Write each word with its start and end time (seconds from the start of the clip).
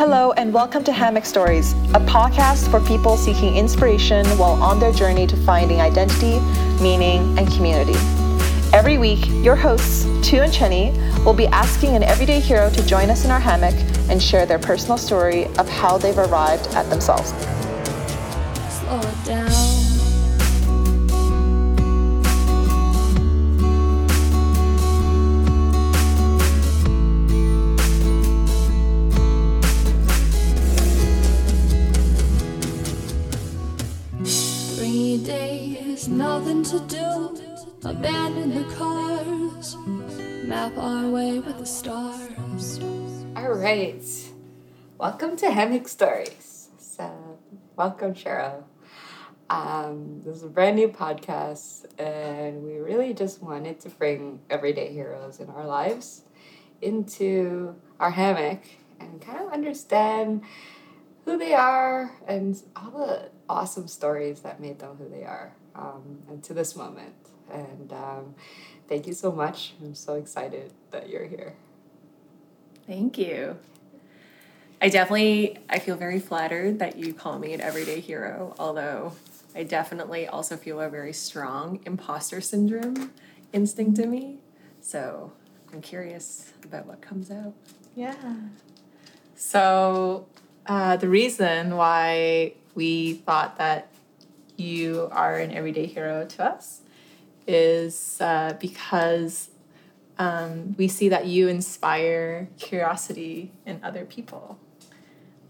Hello, 0.00 0.32
and 0.32 0.50
welcome 0.50 0.82
to 0.84 0.92
Hammock 0.92 1.26
Stories, 1.26 1.74
a 1.92 2.00
podcast 2.00 2.70
for 2.70 2.80
people 2.88 3.18
seeking 3.18 3.54
inspiration 3.54 4.24
while 4.38 4.54
on 4.62 4.80
their 4.80 4.94
journey 4.94 5.26
to 5.26 5.36
finding 5.36 5.82
identity, 5.82 6.40
meaning, 6.82 7.38
and 7.38 7.46
community. 7.52 7.92
Every 8.72 8.96
week, 8.96 9.28
your 9.44 9.56
hosts, 9.56 10.04
Tu 10.26 10.40
and 10.40 10.50
Chenny, 10.50 10.96
will 11.22 11.34
be 11.34 11.48
asking 11.48 11.96
an 11.96 12.02
everyday 12.02 12.40
hero 12.40 12.70
to 12.70 12.86
join 12.86 13.10
us 13.10 13.26
in 13.26 13.30
our 13.30 13.38
hammock 13.38 13.74
and 14.08 14.22
share 14.22 14.46
their 14.46 14.58
personal 14.58 14.96
story 14.96 15.44
of 15.58 15.68
how 15.68 15.98
they've 15.98 16.16
arrived 16.16 16.68
at 16.68 16.88
themselves. 16.88 17.32
Welcome 45.20 45.36
to 45.40 45.50
Hammock 45.50 45.86
Stories. 45.86 46.70
So, 46.78 47.38
welcome, 47.76 48.14
Cheryl. 48.14 48.62
Um, 49.50 50.22
this 50.24 50.36
is 50.36 50.44
a 50.44 50.48
brand 50.48 50.76
new 50.76 50.88
podcast, 50.88 51.84
and 52.00 52.62
we 52.62 52.78
really 52.78 53.12
just 53.12 53.42
wanted 53.42 53.80
to 53.80 53.90
bring 53.90 54.40
everyday 54.48 54.90
heroes 54.90 55.38
in 55.38 55.50
our 55.50 55.66
lives 55.66 56.22
into 56.80 57.76
our 58.00 58.10
hammock 58.10 58.62
and 58.98 59.20
kind 59.20 59.44
of 59.44 59.52
understand 59.52 60.40
who 61.26 61.36
they 61.36 61.52
are 61.52 62.16
and 62.26 62.62
all 62.74 62.90
the 62.90 63.28
awesome 63.46 63.88
stories 63.88 64.40
that 64.40 64.58
made 64.58 64.78
them 64.78 64.96
who 64.96 65.06
they 65.10 65.24
are 65.24 65.52
um, 65.74 66.22
and 66.30 66.42
to 66.44 66.54
this 66.54 66.74
moment. 66.74 67.14
And 67.52 67.92
um, 67.92 68.34
thank 68.88 69.06
you 69.06 69.12
so 69.12 69.30
much. 69.30 69.74
I'm 69.82 69.94
so 69.94 70.14
excited 70.14 70.72
that 70.92 71.10
you're 71.10 71.26
here. 71.26 71.56
Thank 72.86 73.18
you. 73.18 73.58
I 74.82 74.88
definitely 74.88 75.58
I 75.68 75.78
feel 75.78 75.96
very 75.96 76.18
flattered 76.18 76.78
that 76.78 76.96
you 76.96 77.12
call 77.12 77.38
me 77.38 77.52
an 77.52 77.60
everyday 77.60 78.00
hero, 78.00 78.54
although 78.58 79.12
I 79.54 79.64
definitely 79.64 80.26
also 80.26 80.56
feel 80.56 80.80
a 80.80 80.88
very 80.88 81.12
strong 81.12 81.80
imposter 81.84 82.40
syndrome 82.40 83.12
instinct 83.52 83.98
in 83.98 84.10
me. 84.10 84.38
So 84.80 85.32
I'm 85.72 85.82
curious 85.82 86.52
about 86.64 86.86
what 86.86 87.02
comes 87.02 87.30
out. 87.30 87.52
Yeah. 87.94 88.14
So, 89.34 90.26
uh, 90.66 90.96
the 90.96 91.08
reason 91.08 91.76
why 91.76 92.54
we 92.74 93.14
thought 93.14 93.58
that 93.58 93.88
you 94.56 95.08
are 95.10 95.36
an 95.36 95.50
everyday 95.50 95.86
hero 95.86 96.26
to 96.26 96.44
us 96.44 96.82
is 97.46 98.18
uh, 98.20 98.56
because 98.60 99.50
um, 100.18 100.74
we 100.76 100.86
see 100.86 101.08
that 101.08 101.26
you 101.26 101.48
inspire 101.48 102.48
curiosity 102.58 103.52
in 103.66 103.80
other 103.82 104.04
people. 104.04 104.58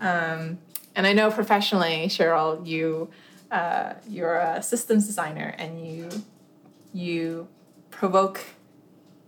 Um, 0.00 0.58
and 0.94 1.06
I 1.06 1.12
know 1.12 1.30
professionally, 1.30 2.06
Cheryl, 2.08 2.66
you 2.66 3.10
uh, 3.50 3.94
you're 4.08 4.36
a 4.36 4.62
systems 4.62 5.06
designer 5.06 5.54
and 5.58 5.86
you 5.86 6.08
you 6.92 7.48
provoke 7.90 8.40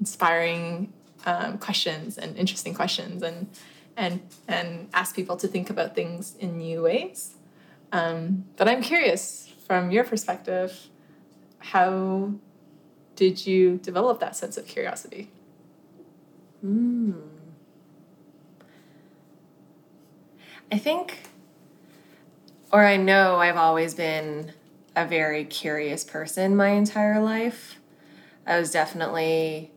inspiring 0.00 0.92
um, 1.26 1.58
questions 1.58 2.18
and 2.18 2.36
interesting 2.36 2.74
questions 2.74 3.22
and 3.22 3.48
and 3.96 4.20
and 4.48 4.88
ask 4.94 5.14
people 5.14 5.36
to 5.36 5.48
think 5.48 5.70
about 5.70 5.94
things 5.94 6.34
in 6.38 6.58
new 6.58 6.82
ways. 6.82 7.34
Um, 7.92 8.44
but 8.56 8.68
I'm 8.68 8.82
curious 8.82 9.52
from 9.66 9.90
your 9.90 10.04
perspective, 10.04 10.88
how 11.58 12.32
did 13.16 13.46
you 13.46 13.78
develop 13.78 14.20
that 14.20 14.34
sense 14.34 14.56
of 14.56 14.66
curiosity? 14.66 15.30
Hmm. 16.60 17.31
I 20.72 20.78
think, 20.78 21.18
or 22.72 22.82
I 22.82 22.96
know 22.96 23.36
I've 23.36 23.58
always 23.58 23.92
been 23.92 24.54
a 24.96 25.06
very 25.06 25.44
curious 25.44 26.02
person 26.02 26.56
my 26.56 26.70
entire 26.70 27.20
life. 27.20 27.78
I 28.46 28.58
was 28.58 28.70
definitely 28.70 29.70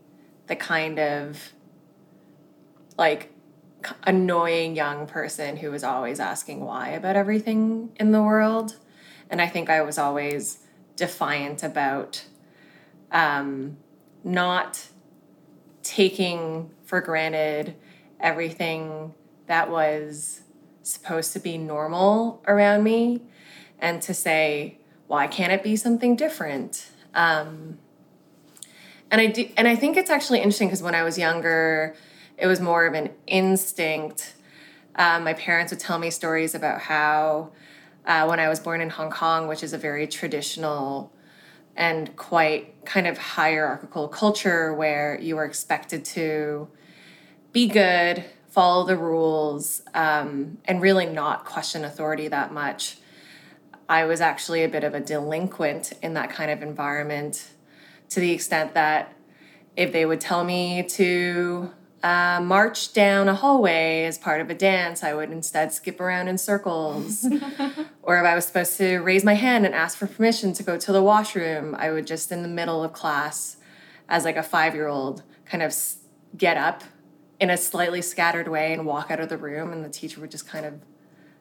the 0.47 0.55
kind 0.55 0.97
of 0.97 1.51
like 2.97 3.29
annoying 4.03 4.77
young 4.77 5.05
person 5.05 5.57
who 5.57 5.69
was 5.69 5.83
always 5.83 6.21
asking 6.21 6.61
why 6.61 6.91
about 6.91 7.17
everything 7.17 7.91
in 7.97 8.11
the 8.11 8.23
world. 8.23 8.77
And 9.29 9.41
I 9.41 9.47
think 9.47 9.69
I 9.69 9.81
was 9.81 9.97
always 9.97 10.59
defiant 10.95 11.61
about 11.61 12.23
um, 13.11 13.75
not 14.23 14.87
taking 15.83 16.71
for 16.85 17.01
granted 17.01 17.75
everything 18.21 19.13
that 19.47 19.69
was 19.69 20.43
supposed 20.85 21.33
to 21.33 21.39
be 21.39 21.57
normal 21.57 22.43
around 22.47 22.83
me 22.83 23.21
and 23.79 24.01
to 24.01 24.13
say 24.13 24.77
why 25.07 25.27
can't 25.27 25.51
it 25.51 25.63
be 25.63 25.75
something 25.75 26.15
different? 26.15 26.89
Um, 27.13 27.79
and 29.11 29.21
i 29.21 29.27
do 29.27 29.47
and 29.55 29.67
i 29.67 29.75
think 29.75 29.97
it's 29.97 30.09
actually 30.09 30.39
interesting 30.39 30.67
because 30.67 30.81
when 30.81 30.95
i 30.95 31.03
was 31.03 31.17
younger 31.17 31.95
it 32.37 32.47
was 32.47 32.59
more 32.59 32.85
of 32.85 32.93
an 32.93 33.11
instinct. 33.27 34.33
Um, 34.97 35.23
my 35.23 35.33
parents 35.33 35.71
would 35.71 35.79
tell 35.79 35.97
me 35.97 36.09
stories 36.09 36.53
about 36.53 36.81
how 36.81 37.51
uh, 38.05 38.25
when 38.25 38.39
i 38.39 38.49
was 38.49 38.59
born 38.59 38.81
in 38.81 38.89
hong 38.89 39.11
kong 39.11 39.47
which 39.47 39.63
is 39.63 39.73
a 39.73 39.77
very 39.77 40.07
traditional 40.07 41.13
and 41.75 42.15
quite 42.15 42.85
kind 42.85 43.05
of 43.07 43.17
hierarchical 43.17 44.07
culture 44.07 44.73
where 44.73 45.19
you 45.21 45.37
are 45.37 45.45
expected 45.45 46.05
to 46.05 46.67
be 47.51 47.67
good, 47.67 48.23
follow 48.55 48.85
the 48.85 48.95
rules, 48.95 49.81
um, 49.93 50.57
and 50.63 50.81
really 50.81 51.05
not 51.05 51.43
question 51.43 51.83
authority 51.83 52.29
that 52.29 52.53
much. 52.53 52.95
I 53.89 54.05
was 54.05 54.21
actually 54.21 54.63
a 54.63 54.69
bit 54.69 54.85
of 54.85 54.93
a 54.93 55.01
delinquent 55.01 55.91
in 56.01 56.13
that 56.13 56.29
kind 56.29 56.49
of 56.49 56.63
environment 56.63 57.49
to 58.11 58.21
the 58.21 58.31
extent 58.31 58.73
that 58.73 59.13
if 59.75 59.91
they 59.91 60.05
would 60.05 60.21
tell 60.21 60.45
me 60.45 60.83
to 60.83 61.69
uh, 62.01 62.39
march 62.41 62.93
down 62.93 63.27
a 63.27 63.35
hallway 63.35 64.05
as 64.05 64.17
part 64.17 64.39
of 64.39 64.49
a 64.49 64.55
dance, 64.55 65.03
I 65.03 65.13
would 65.13 65.31
instead 65.31 65.73
skip 65.73 65.99
around 65.99 66.29
in 66.29 66.37
circles. 66.37 67.25
or 68.03 68.17
if 68.17 68.25
I 68.25 68.35
was 68.35 68.45
supposed 68.45 68.77
to 68.77 68.99
raise 68.99 69.25
my 69.25 69.33
hand 69.33 69.65
and 69.65 69.75
ask 69.75 69.97
for 69.97 70.07
permission 70.07 70.53
to 70.53 70.63
go 70.63 70.77
to 70.77 70.93
the 70.93 71.03
washroom, 71.03 71.75
I 71.77 71.91
would 71.91 72.07
just 72.07 72.31
in 72.31 72.41
the 72.41 72.47
middle 72.47 72.85
of 72.85 72.93
class, 72.93 73.57
as 74.07 74.23
like 74.23 74.37
a 74.37 74.43
five 74.43 74.75
year 74.75 74.87
old, 74.87 75.23
kind 75.45 75.61
of 75.61 75.75
get 76.37 76.55
up 76.55 76.85
in 77.39 77.49
a 77.49 77.57
slightly 77.57 78.01
scattered 78.01 78.47
way 78.47 78.73
and 78.73 78.85
walk 78.85 79.11
out 79.11 79.19
of 79.19 79.29
the 79.29 79.37
room, 79.37 79.73
and 79.73 79.83
the 79.83 79.89
teacher 79.89 80.21
would 80.21 80.31
just 80.31 80.47
kind 80.47 80.65
of 80.65 80.73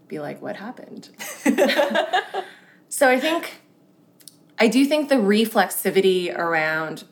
be 0.09 0.19
like, 0.19 0.41
What 0.43 0.57
happened? 0.57 1.11
so 2.89 3.09
I 3.09 3.19
think, 3.19 3.63
I 4.59 4.69
do 4.69 4.85
think 4.85 5.09
the 5.09 5.17
reflexivity 5.17 6.37
around 6.37 7.05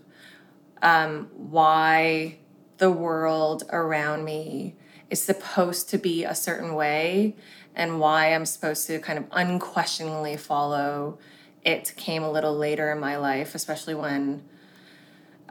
um, 0.82 1.28
why 1.34 2.38
the 2.78 2.90
world 2.90 3.62
around 3.70 4.24
me 4.24 4.74
is 5.08 5.22
supposed 5.22 5.88
to 5.90 5.98
be 5.98 6.24
a 6.24 6.34
certain 6.34 6.74
way 6.74 7.36
and 7.74 8.00
why 8.00 8.34
I'm 8.34 8.44
supposed 8.44 8.86
to 8.88 8.98
kind 8.98 9.18
of 9.18 9.26
unquestioningly 9.30 10.36
follow 10.36 11.18
it 11.64 11.92
came 11.96 12.22
a 12.22 12.30
little 12.30 12.56
later 12.56 12.90
in 12.90 12.98
my 12.98 13.16
life, 13.16 13.54
especially 13.54 13.94
when 13.94 14.42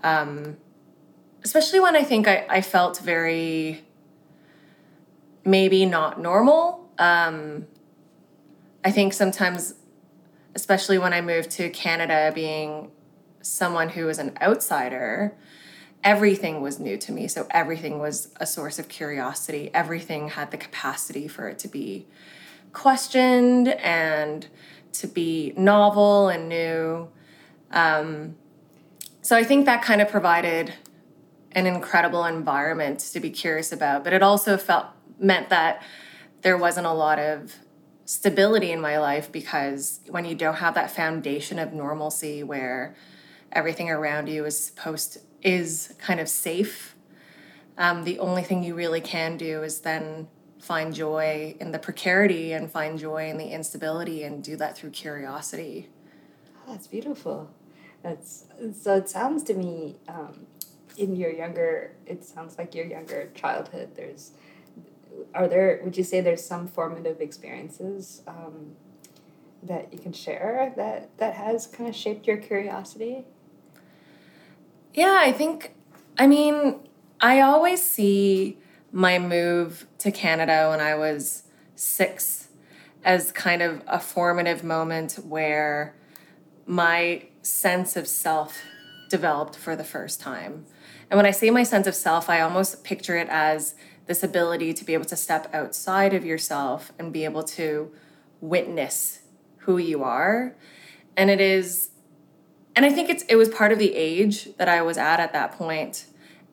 um 0.03 0.57
especially 1.43 1.79
when 1.79 1.95
I 1.95 2.03
think 2.03 2.27
I, 2.27 2.45
I 2.49 2.61
felt 2.61 2.99
very 2.99 3.83
maybe 5.43 5.85
not 5.85 6.19
normal. 6.19 6.89
Um 6.97 7.67
I 8.83 8.91
think 8.91 9.13
sometimes 9.13 9.75
especially 10.55 10.97
when 10.97 11.13
I 11.13 11.21
moved 11.21 11.51
to 11.51 11.69
Canada 11.69 12.31
being 12.33 12.91
someone 13.41 13.89
who 13.89 14.05
was 14.05 14.19
an 14.19 14.37
outsider, 14.41 15.33
everything 16.03 16.61
was 16.61 16.79
new 16.79 16.97
to 16.97 17.11
me. 17.11 17.27
So 17.27 17.47
everything 17.51 17.99
was 17.99 18.29
a 18.37 18.45
source 18.45 18.79
of 18.79 18.87
curiosity. 18.87 19.71
Everything 19.73 20.29
had 20.29 20.51
the 20.51 20.57
capacity 20.57 21.27
for 21.27 21.47
it 21.47 21.59
to 21.59 21.67
be 21.67 22.05
questioned 22.73 23.67
and 23.67 24.47
to 24.93 25.07
be 25.07 25.53
novel 25.55 26.29
and 26.29 26.49
new. 26.49 27.09
Um, 27.71 28.35
so 29.21 29.35
I 29.35 29.43
think 29.43 29.65
that 29.65 29.81
kind 29.83 30.01
of 30.01 30.09
provided 30.09 30.73
an 31.53 31.67
incredible 31.67 32.25
environment 32.25 32.99
to 32.99 33.19
be 33.19 33.29
curious 33.29 33.71
about, 33.71 34.03
but 34.03 34.13
it 34.13 34.23
also 34.23 34.57
felt 34.57 34.87
meant 35.19 35.49
that 35.49 35.83
there 36.41 36.57
wasn't 36.57 36.87
a 36.87 36.93
lot 36.93 37.19
of 37.19 37.55
stability 38.05 38.71
in 38.71 38.81
my 38.81 38.97
life 38.97 39.31
because 39.31 39.99
when 40.09 40.25
you 40.25 40.35
don't 40.35 40.55
have 40.55 40.73
that 40.73 40.91
foundation 40.91 41.59
of 41.59 41.71
normalcy 41.73 42.43
where 42.43 42.95
everything 43.51 43.89
around 43.89 44.27
you 44.27 44.45
is 44.45 44.57
supposed 44.65 45.13
to, 45.13 45.19
is 45.43 45.93
kind 45.99 46.19
of 46.19 46.27
safe 46.29 46.95
um, 47.77 48.03
the 48.03 48.19
only 48.19 48.43
thing 48.43 48.63
you 48.63 48.75
really 48.75 49.01
can 49.01 49.37
do 49.37 49.63
is 49.63 49.79
then 49.79 50.27
find 50.59 50.93
joy 50.93 51.55
in 51.59 51.71
the 51.71 51.79
precarity 51.79 52.53
and 52.53 52.69
find 52.69 52.99
joy 52.99 53.29
in 53.29 53.37
the 53.37 53.47
instability 53.47 54.23
and 54.23 54.43
do 54.43 54.55
that 54.57 54.77
through 54.77 54.91
curiosity. 54.91 55.89
Oh, 56.67 56.73
that's 56.73 56.87
beautiful. 56.87 57.49
That's 58.03 58.45
so. 58.79 58.97
It 58.97 59.09
sounds 59.09 59.43
to 59.43 59.53
me, 59.53 59.97
um, 60.07 60.45
in 61.01 61.15
your 61.15 61.31
younger, 61.31 61.91
it 62.05 62.23
sounds 62.23 62.57
like 62.57 62.75
your 62.75 62.85
younger 62.85 63.29
childhood. 63.33 63.89
There's, 63.95 64.31
are 65.33 65.47
there? 65.47 65.81
Would 65.83 65.97
you 65.97 66.03
say 66.03 66.21
there's 66.21 66.45
some 66.45 66.67
formative 66.67 67.19
experiences 67.19 68.21
um, 68.27 68.73
that 69.63 69.91
you 69.91 69.99
can 69.99 70.13
share 70.13 70.71
that 70.77 71.17
that 71.17 71.33
has 71.33 71.65
kind 71.65 71.89
of 71.89 71.95
shaped 71.95 72.27
your 72.27 72.37
curiosity? 72.37 73.25
Yeah, 74.93 75.17
I 75.19 75.31
think. 75.31 75.73
I 76.17 76.27
mean, 76.27 76.87
I 77.19 77.41
always 77.41 77.81
see 77.81 78.59
my 78.91 79.17
move 79.17 79.87
to 79.99 80.11
Canada 80.11 80.67
when 80.69 80.81
I 80.81 80.95
was 80.95 81.43
six 81.75 82.49
as 83.03 83.31
kind 83.31 83.63
of 83.63 83.81
a 83.87 83.99
formative 83.99 84.63
moment 84.63 85.13
where 85.13 85.95
my 86.67 87.23
sense 87.41 87.95
of 87.95 88.07
self 88.07 88.61
developed 89.11 89.55
for 89.55 89.75
the 89.75 89.83
first 89.83 90.21
time. 90.21 90.65
And 91.11 91.17
when 91.17 91.25
I 91.25 91.31
say 91.31 91.49
my 91.49 91.63
sense 91.63 91.87
of 91.87 91.93
self, 91.93 92.29
I 92.29 92.39
almost 92.39 92.85
picture 92.85 93.17
it 93.17 93.27
as 93.29 93.75
this 94.07 94.23
ability 94.23 94.73
to 94.73 94.85
be 94.85 94.93
able 94.93 95.05
to 95.05 95.17
step 95.17 95.53
outside 95.53 96.13
of 96.13 96.23
yourself 96.23 96.93
and 96.97 97.11
be 97.11 97.25
able 97.25 97.43
to 97.43 97.91
witness 98.39 99.19
who 99.57 99.77
you 99.77 100.03
are. 100.03 100.55
And 101.17 101.29
it 101.29 101.41
is 101.41 101.89
and 102.77 102.85
I 102.85 102.91
think 102.93 103.09
it's 103.09 103.23
it 103.23 103.35
was 103.35 103.49
part 103.49 103.73
of 103.73 103.77
the 103.77 103.93
age 103.93 104.55
that 104.55 104.69
I 104.69 104.81
was 104.81 104.97
at 104.97 105.19
at 105.19 105.33
that 105.33 105.51
point 105.51 106.05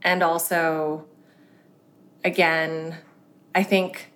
and 0.02 0.24
also 0.24 1.06
again, 2.24 2.96
I 3.54 3.62
think 3.62 4.10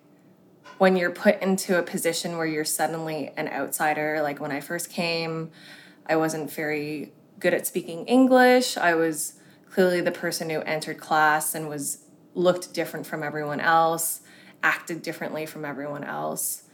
when 0.78 0.96
you're 0.96 1.12
put 1.12 1.40
into 1.40 1.78
a 1.78 1.84
position 1.84 2.36
where 2.36 2.46
you're 2.46 2.64
suddenly 2.64 3.30
an 3.36 3.46
outsider, 3.46 4.20
like 4.22 4.40
when 4.40 4.50
I 4.50 4.58
first 4.58 4.90
came, 4.90 5.52
I 6.04 6.16
wasn't 6.16 6.50
very 6.50 7.12
good 7.38 7.54
at 7.54 7.64
speaking 7.64 8.06
English. 8.06 8.76
I 8.76 8.94
was 8.94 9.34
clearly 9.72 10.00
the 10.00 10.12
person 10.12 10.50
who 10.50 10.60
entered 10.60 10.98
class 10.98 11.54
and 11.54 11.68
was 11.68 12.04
looked 12.34 12.72
different 12.72 13.06
from 13.06 13.22
everyone 13.22 13.60
else, 13.60 14.20
acted 14.62 15.02
differently 15.02 15.46
from 15.46 15.64
everyone 15.64 16.04
else. 16.04 16.64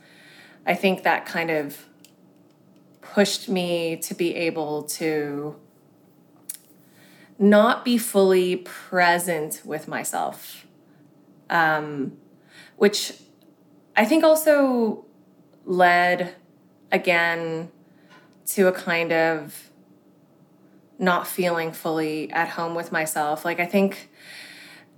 I 0.66 0.74
think 0.74 1.02
that 1.04 1.24
kind 1.24 1.50
of 1.50 1.86
pushed 3.00 3.48
me 3.48 3.96
to 3.96 4.14
be 4.14 4.34
able 4.34 4.82
to 4.82 5.56
not 7.38 7.84
be 7.84 7.96
fully 7.96 8.56
present 8.56 9.62
with 9.64 9.88
myself 9.88 10.66
um, 11.50 12.16
which 12.76 13.14
I 13.96 14.04
think 14.04 14.24
also 14.24 15.04
led 15.64 16.34
again 16.92 17.70
to 18.46 18.68
a 18.68 18.72
kind 18.72 19.12
of 19.12 19.67
not 20.98 21.26
feeling 21.26 21.72
fully 21.72 22.30
at 22.32 22.48
home 22.50 22.74
with 22.74 22.90
myself. 22.90 23.44
Like, 23.44 23.60
I 23.60 23.66
think 23.66 24.10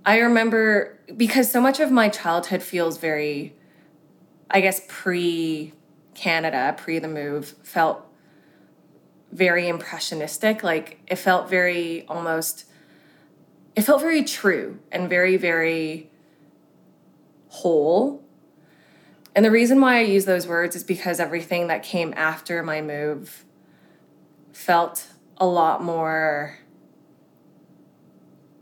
I 0.05 0.17
remember 0.19 0.99
because 1.15 1.51
so 1.51 1.61
much 1.61 1.79
of 1.79 1.91
my 1.91 2.09
childhood 2.09 2.63
feels 2.63 2.97
very, 2.97 3.55
I 4.49 4.61
guess, 4.61 4.81
pre 4.87 5.73
Canada, 6.15 6.73
pre 6.77 6.99
the 6.99 7.07
move, 7.07 7.55
felt 7.63 8.05
very 9.31 9.67
impressionistic. 9.67 10.63
Like, 10.63 10.99
it 11.07 11.17
felt 11.17 11.49
very 11.49 12.05
almost, 12.07 12.65
it 13.75 13.83
felt 13.83 14.01
very 14.01 14.23
true 14.23 14.79
and 14.91 15.07
very, 15.07 15.37
very 15.37 16.09
whole. 17.49 18.23
And 19.35 19.45
the 19.45 19.51
reason 19.51 19.79
why 19.79 19.97
I 19.97 20.01
use 20.01 20.25
those 20.25 20.47
words 20.47 20.75
is 20.75 20.83
because 20.83 21.19
everything 21.19 21.67
that 21.67 21.83
came 21.83 22.13
after 22.17 22.63
my 22.63 22.81
move 22.81 23.45
felt 24.51 25.07
a 25.41 25.45
lot 25.45 25.83
more 25.83 26.55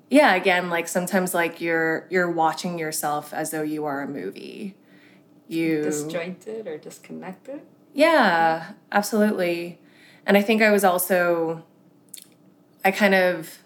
yeah 0.09 0.33
again 0.33 0.69
like 0.69 0.87
sometimes 0.87 1.33
like 1.33 1.59
you're 1.59 2.07
you're 2.09 2.31
watching 2.31 2.79
yourself 2.79 3.33
as 3.33 3.51
though 3.51 3.61
you 3.61 3.85
are 3.85 4.01
a 4.01 4.07
movie. 4.07 4.75
You 5.47 5.81
disjointed 5.83 6.67
or 6.67 6.77
disconnected? 6.77 7.61
Yeah 7.93 8.71
absolutely. 8.91 9.79
And 10.25 10.37
i 10.37 10.41
think 10.41 10.61
i 10.61 10.71
was 10.71 10.83
also 10.83 11.65
i 12.85 12.91
kind 12.91 13.13
of 13.13 13.59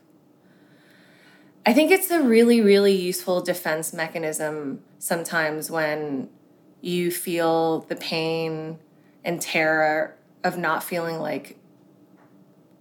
i 1.65 1.74
think 1.74 1.92
it's 1.92 2.10
a 2.10 2.21
really 2.21 2.62
really 2.62 2.95
useful 2.95 3.42
defense 3.42 3.94
mechanism 3.94 4.81
sometimes 4.98 5.69
when 5.69 6.30
you 6.81 7.12
feel 7.12 7.81
the 7.81 7.95
pain 7.95 8.80
and 9.24 9.39
terror 9.39 10.15
of 10.44 10.57
not 10.57 10.83
feeling 10.83 11.19
like 11.19 11.57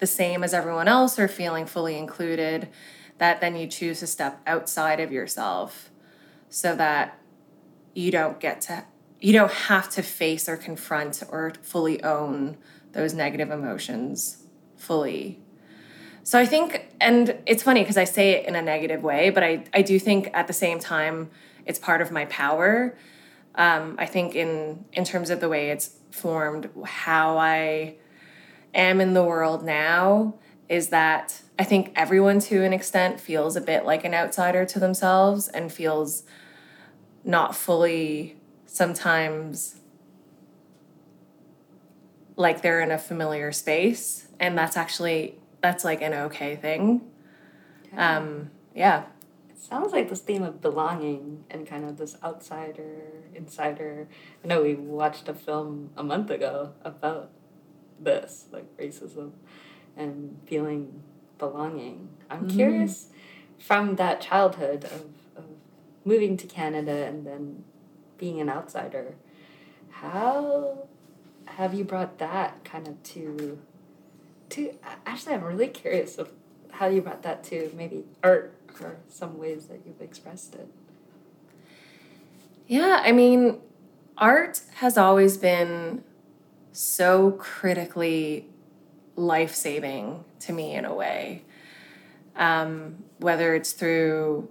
the 0.02 0.06
same 0.08 0.43
as 0.43 0.52
everyone 0.52 0.88
else 0.88 1.16
or 1.16 1.28
feeling 1.28 1.64
fully 1.64 1.96
included, 1.96 2.69
that 3.19 3.40
then 3.40 3.54
you 3.54 3.69
choose 3.69 4.00
to 4.00 4.06
step 4.08 4.40
outside 4.49 4.99
of 4.99 5.12
yourself 5.12 5.93
so 6.49 6.75
that 6.75 7.16
you 7.94 8.10
don't 8.10 8.40
get 8.40 8.60
to, 8.60 8.84
you 9.20 9.32
don't 9.32 9.52
have 9.52 9.88
to 9.88 10.02
face 10.02 10.49
or 10.49 10.56
confront 10.56 11.22
or 11.28 11.52
fully 11.62 12.02
own 12.02 12.56
those 12.90 13.14
negative 13.14 13.52
emotions 13.52 14.43
fully. 14.76 15.38
So 16.25 16.37
I 16.37 16.46
think, 16.46 16.93
and 17.00 17.38
it's 17.46 17.62
funny 17.62 17.82
because 17.82 17.96
I 17.96 18.02
say 18.02 18.32
it 18.32 18.48
in 18.48 18.56
a 18.56 18.62
negative 18.62 19.05
way, 19.05 19.31
but 19.31 19.44
I, 19.44 19.62
I 19.72 19.82
do 19.82 20.00
think 20.00 20.31
at 20.34 20.48
the 20.48 20.52
same 20.52 20.81
time, 20.81 21.31
it's 21.64 21.78
part 21.78 22.00
of 22.00 22.10
my 22.10 22.25
power. 22.25 22.98
Um, 23.55 23.94
I 23.98 24.06
think 24.06 24.34
in 24.34 24.84
in 24.93 25.05
terms 25.05 25.31
of 25.31 25.38
the 25.38 25.48
way 25.48 25.70
it's 25.70 25.90
formed, 26.10 26.70
how 26.84 27.38
I 27.38 27.98
am 28.74 29.00
in 29.00 29.14
the 29.14 29.22
world 29.22 29.64
now 29.64 30.34
is 30.69 30.88
that 30.88 31.42
I 31.58 31.64
think 31.64 31.92
everyone 31.94 32.40
to 32.40 32.64
an 32.64 32.72
extent 32.72 33.20
feels 33.20 33.56
a 33.56 33.60
bit 33.60 33.84
like 33.84 34.04
an 34.04 34.14
outsider 34.14 34.64
to 34.64 34.80
themselves 34.80 35.48
and 35.48 35.72
feels 35.72 36.24
not 37.24 37.54
fully 37.54 38.36
sometimes 38.66 39.76
like 42.36 42.62
they're 42.62 42.80
in 42.80 42.90
a 42.90 42.98
familiar 42.98 43.52
space. 43.52 44.26
And 44.40 44.56
that's 44.56 44.76
actually 44.76 45.38
that's 45.60 45.84
like 45.84 46.00
an 46.00 46.14
okay 46.14 46.56
thing. 46.56 47.02
Um 47.96 48.50
yeah. 48.74 49.04
It 49.50 49.58
sounds 49.58 49.92
like 49.92 50.08
this 50.08 50.20
theme 50.20 50.42
of 50.42 50.62
belonging 50.62 51.44
and 51.50 51.66
kind 51.66 51.84
of 51.84 51.98
this 51.98 52.16
outsider 52.24 53.24
insider. 53.34 54.08
I 54.43 54.46
know 54.48 54.62
we 54.62 54.74
watched 54.74 55.29
a 55.29 55.34
film 55.34 55.91
a 55.96 56.02
month 56.02 56.31
ago 56.31 56.72
about 56.82 57.31
this 58.04 58.46
like 58.52 58.64
racism 58.76 59.32
and 59.96 60.38
feeling 60.46 61.02
belonging 61.38 62.08
i'm 62.30 62.48
mm. 62.48 62.54
curious 62.54 63.08
from 63.58 63.96
that 63.96 64.20
childhood 64.20 64.84
of, 64.84 65.04
of 65.36 65.44
moving 66.04 66.36
to 66.36 66.46
canada 66.46 67.06
and 67.06 67.26
then 67.26 67.64
being 68.18 68.40
an 68.40 68.48
outsider 68.48 69.14
how 69.90 70.86
have 71.46 71.74
you 71.74 71.84
brought 71.84 72.18
that 72.18 72.64
kind 72.64 72.88
of 72.88 73.02
to 73.02 73.58
to 74.48 74.72
actually 75.06 75.34
i'm 75.34 75.42
really 75.42 75.68
curious 75.68 76.18
of 76.18 76.32
how 76.72 76.88
you 76.88 77.02
brought 77.02 77.22
that 77.22 77.44
to 77.44 77.70
maybe 77.76 78.04
art 78.22 78.54
or 78.80 78.96
some 79.08 79.38
ways 79.38 79.66
that 79.66 79.80
you've 79.86 80.00
expressed 80.00 80.54
it? 80.54 80.68
Yeah, 82.66 83.02
I 83.04 83.12
mean, 83.12 83.60
art 84.16 84.60
has 84.76 84.96
always 84.96 85.36
been 85.36 86.04
so 86.72 87.32
critically 87.32 88.48
life 89.14 89.55
saving 89.55 90.24
to 90.41 90.52
me 90.52 90.74
in 90.74 90.84
a 90.84 90.94
way. 90.94 91.44
Um, 92.34 93.05
whether 93.19 93.55
it's 93.55 93.72
through 93.72 94.48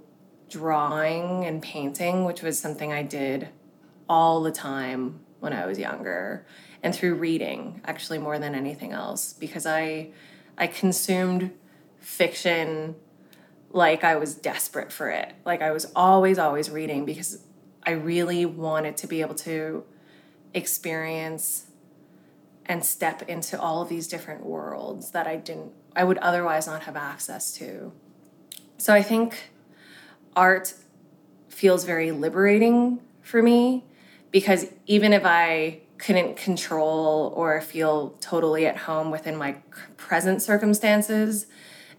drawing 0.50 1.46
and 1.46 1.62
painting, 1.62 2.26
which 2.26 2.42
was 2.42 2.60
something 2.60 2.94
I 2.94 3.04
did 3.04 3.50
all 4.08 4.42
the 4.42 4.52
time 4.52 5.22
when 5.40 5.54
I 5.54 5.66
was 5.66 5.80
younger, 5.80 6.46
and 6.84 6.94
through 6.94 7.16
reading, 7.16 7.82
actually 7.86 8.20
more 8.20 8.38
than 8.38 8.54
anything 8.54 8.92
else, 8.92 9.34
because 9.34 9.66
I 9.66 10.12
I 10.58 10.68
consumed 10.68 11.52
fiction 12.00 12.96
like 13.72 14.04
I 14.04 14.16
was 14.16 14.36
desperate 14.36 14.92
for 14.92 15.10
it. 15.10 15.34
Like 15.46 15.62
I 15.62 15.72
was 15.72 15.92
always, 15.96 16.38
always 16.38 16.70
reading 16.70 17.06
because 17.06 17.44
I 17.84 17.92
really 17.92 18.46
wanted 18.46 18.98
to 18.98 19.08
be 19.08 19.22
able 19.22 19.36
to 19.36 19.84
experience 20.54 21.71
and 22.66 22.86
step 22.86 23.28
into 23.28 23.60
all 23.60 23.82
of 23.82 23.90
these 23.90 24.08
different 24.08 24.46
worlds 24.46 25.12
that 25.12 25.28
I 25.28 25.36
didn't, 25.38 25.72
I 25.96 26.04
would 26.04 26.18
otherwise 26.20 26.68
not 26.68 26.84
have 26.84 26.96
access 26.96 27.54
to. 27.58 27.92
So 28.78 28.94
I 28.94 29.02
think 29.02 29.52
art 30.36 30.74
feels 31.50 31.84
very 31.84 32.12
liberating 32.12 33.00
for 33.22 33.42
me 33.42 33.86
because 34.32 34.68
even 34.88 35.14
if 35.14 35.24
I 35.26 35.82
couldn't 35.98 36.36
control 36.36 37.32
or 37.36 37.62
feel 37.62 38.16
totally 38.22 38.66
at 38.66 38.76
home 38.76 39.12
within 39.12 39.36
my 39.36 39.58
present 39.98 40.42
circumstances, 40.42 41.46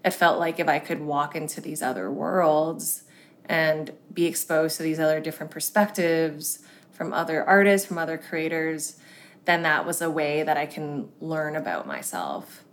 it 0.03 0.11
felt 0.11 0.39
like 0.39 0.59
if 0.59 0.67
I 0.67 0.79
could 0.79 0.99
walk 0.99 1.35
into 1.35 1.61
these 1.61 1.81
other 1.81 2.11
worlds 2.11 3.03
and 3.45 3.91
be 4.13 4.25
exposed 4.25 4.77
to 4.77 4.83
these 4.83 4.99
other 4.99 5.19
different 5.21 5.51
perspectives 5.51 6.59
from 6.91 7.13
other 7.13 7.43
artists, 7.43 7.87
from 7.87 7.97
other 7.97 8.17
creators, 8.17 8.99
then 9.45 9.63
that 9.63 9.85
was 9.85 10.01
a 10.01 10.09
way 10.09 10.43
that 10.43 10.57
I 10.57 10.65
can 10.65 11.09
learn 11.19 11.55
about 11.55 11.85
myself. 11.85 12.63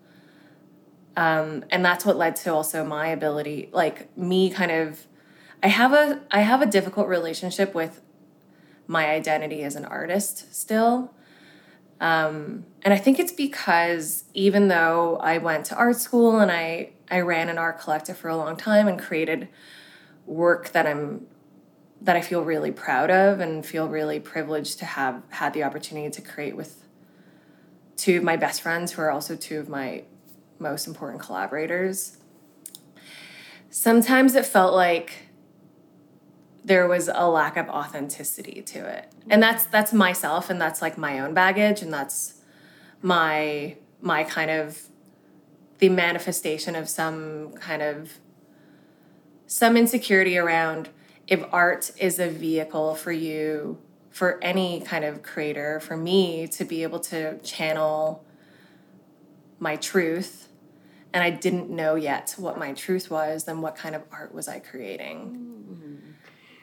Um, 1.16 1.64
and 1.70 1.84
that's 1.84 2.04
what 2.04 2.16
led 2.16 2.36
to 2.36 2.54
also 2.54 2.84
my 2.84 3.08
ability, 3.08 3.68
like 3.72 4.16
me 4.16 4.50
kind 4.50 4.70
of 4.70 5.06
I 5.62 5.68
have 5.68 5.92
a 5.92 6.20
I 6.30 6.40
have 6.40 6.62
a 6.62 6.66
difficult 6.66 7.08
relationship 7.08 7.74
with 7.74 8.00
my 8.86 9.08
identity 9.08 9.62
as 9.62 9.76
an 9.76 9.84
artist 9.84 10.54
still. 10.54 11.14
Um, 12.00 12.64
and 12.82 12.94
I 12.94 12.96
think 12.96 13.18
it's 13.18 13.32
because 13.32 14.24
even 14.32 14.68
though 14.68 15.18
I 15.18 15.38
went 15.38 15.66
to 15.66 15.76
art 15.76 15.96
school 15.96 16.38
and 16.38 16.50
I 16.50 16.92
I 17.10 17.20
ran 17.20 17.48
an 17.48 17.58
art 17.58 17.80
collective 17.80 18.16
for 18.16 18.28
a 18.28 18.36
long 18.36 18.56
time 18.56 18.88
and 18.88 18.98
created 18.98 19.48
work 20.26 20.70
that 20.70 20.86
I'm 20.86 21.26
that 22.02 22.16
I 22.16 22.20
feel 22.22 22.42
really 22.42 22.70
proud 22.70 23.10
of 23.10 23.40
and 23.40 23.64
feel 23.64 23.88
really 23.88 24.20
privileged 24.20 24.78
to 24.78 24.84
have 24.84 25.22
had 25.30 25.52
the 25.52 25.62
opportunity 25.62 26.10
to 26.10 26.22
create 26.22 26.56
with 26.56 26.82
two 27.96 28.16
of 28.18 28.22
my 28.22 28.36
best 28.36 28.62
friends 28.62 28.92
who 28.92 29.02
are 29.02 29.10
also 29.10 29.36
two 29.36 29.58
of 29.58 29.68
my 29.68 30.04
most 30.58 30.86
important 30.86 31.20
collaborators. 31.20 32.16
Sometimes 33.68 34.34
it 34.34 34.46
felt 34.46 34.74
like 34.74 35.26
there 36.64 36.86
was 36.86 37.08
a 37.12 37.28
lack 37.28 37.56
of 37.56 37.68
authenticity 37.68 38.62
to 38.62 38.86
it. 38.86 39.12
And 39.28 39.42
that's 39.42 39.64
that's 39.64 39.92
myself 39.92 40.50
and 40.50 40.60
that's 40.60 40.82
like 40.82 40.98
my 40.98 41.18
own 41.20 41.34
baggage 41.34 41.82
and 41.82 41.92
that's 41.92 42.40
my 43.02 43.76
my 44.00 44.24
kind 44.24 44.50
of 44.50 44.88
the 45.78 45.88
manifestation 45.88 46.74
of 46.74 46.88
some 46.88 47.52
kind 47.52 47.82
of 47.82 48.18
some 49.46 49.76
insecurity 49.76 50.36
around 50.38 50.90
if 51.30 51.44
art 51.52 51.92
is 51.96 52.18
a 52.18 52.28
vehicle 52.28 52.94
for 52.96 53.12
you 53.12 53.78
for 54.10 54.42
any 54.42 54.80
kind 54.80 55.04
of 55.04 55.22
creator 55.22 55.78
for 55.80 55.96
me 55.96 56.48
to 56.48 56.64
be 56.64 56.82
able 56.82 56.98
to 56.98 57.38
channel 57.38 58.24
my 59.60 59.76
truth 59.76 60.48
and 61.12 61.22
I 61.22 61.30
didn't 61.30 61.70
know 61.70 61.94
yet 61.94 62.34
what 62.36 62.58
my 62.58 62.72
truth 62.72 63.10
was, 63.10 63.44
then 63.44 63.60
what 63.60 63.76
kind 63.76 63.94
of 63.94 64.02
art 64.12 64.34
was 64.34 64.48
I 64.48 64.58
creating? 64.58 66.02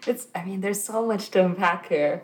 It's, 0.06 0.28
I 0.36 0.44
mean, 0.44 0.62
there's 0.62 0.84
so 0.84 1.06
much 1.06 1.32
to 1.32 1.46
unpack 1.46 1.88
here. 1.90 2.24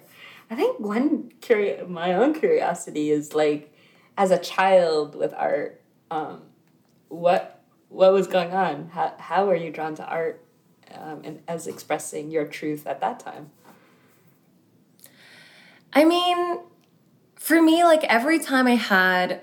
I 0.49 0.55
think 0.55 0.79
one 0.79 1.31
curi- 1.41 1.87
my 1.87 2.13
own 2.13 2.33
curiosity 2.33 3.09
is 3.09 3.33
like, 3.33 3.73
as 4.17 4.31
a 4.31 4.37
child 4.37 5.15
with 5.15 5.33
art, 5.33 5.81
um, 6.11 6.43
what 7.09 7.61
what 7.89 8.11
was 8.11 8.27
going 8.27 8.51
on? 8.51 8.89
How 8.89 9.13
how 9.17 9.45
were 9.45 9.55
you 9.55 9.71
drawn 9.71 9.95
to 9.95 10.05
art, 10.05 10.45
um, 10.99 11.21
and 11.23 11.41
as 11.47 11.67
expressing 11.67 12.31
your 12.31 12.45
truth 12.45 12.85
at 12.87 12.99
that 13.01 13.19
time? 13.19 13.51
I 15.93 16.05
mean, 16.05 16.59
for 17.35 17.61
me, 17.61 17.83
like 17.83 18.03
every 18.05 18.39
time 18.39 18.67
I 18.67 18.75
had 18.75 19.41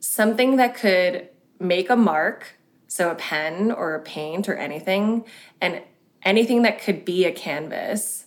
something 0.00 0.56
that 0.56 0.74
could 0.74 1.28
make 1.60 1.90
a 1.90 1.96
mark, 1.96 2.54
so 2.86 3.10
a 3.10 3.14
pen 3.14 3.70
or 3.70 3.94
a 3.94 4.00
paint 4.00 4.48
or 4.48 4.54
anything, 4.54 5.24
and 5.60 5.82
anything 6.22 6.62
that 6.62 6.80
could 6.80 7.04
be 7.04 7.24
a 7.24 7.32
canvas. 7.32 8.24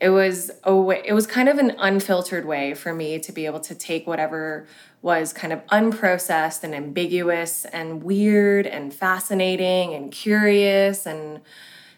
It 0.00 0.10
was 0.10 0.50
a 0.62 0.74
way, 0.74 1.02
it 1.04 1.12
was 1.12 1.26
kind 1.26 1.48
of 1.48 1.58
an 1.58 1.74
unfiltered 1.78 2.44
way 2.44 2.74
for 2.74 2.94
me 2.94 3.18
to 3.18 3.32
be 3.32 3.46
able 3.46 3.60
to 3.60 3.74
take 3.74 4.06
whatever 4.06 4.66
was 5.02 5.32
kind 5.32 5.52
of 5.52 5.64
unprocessed 5.66 6.62
and 6.62 6.74
ambiguous 6.74 7.64
and 7.64 8.02
weird 8.02 8.66
and 8.66 8.94
fascinating 8.94 9.94
and 9.94 10.12
curious 10.12 11.04
and 11.04 11.40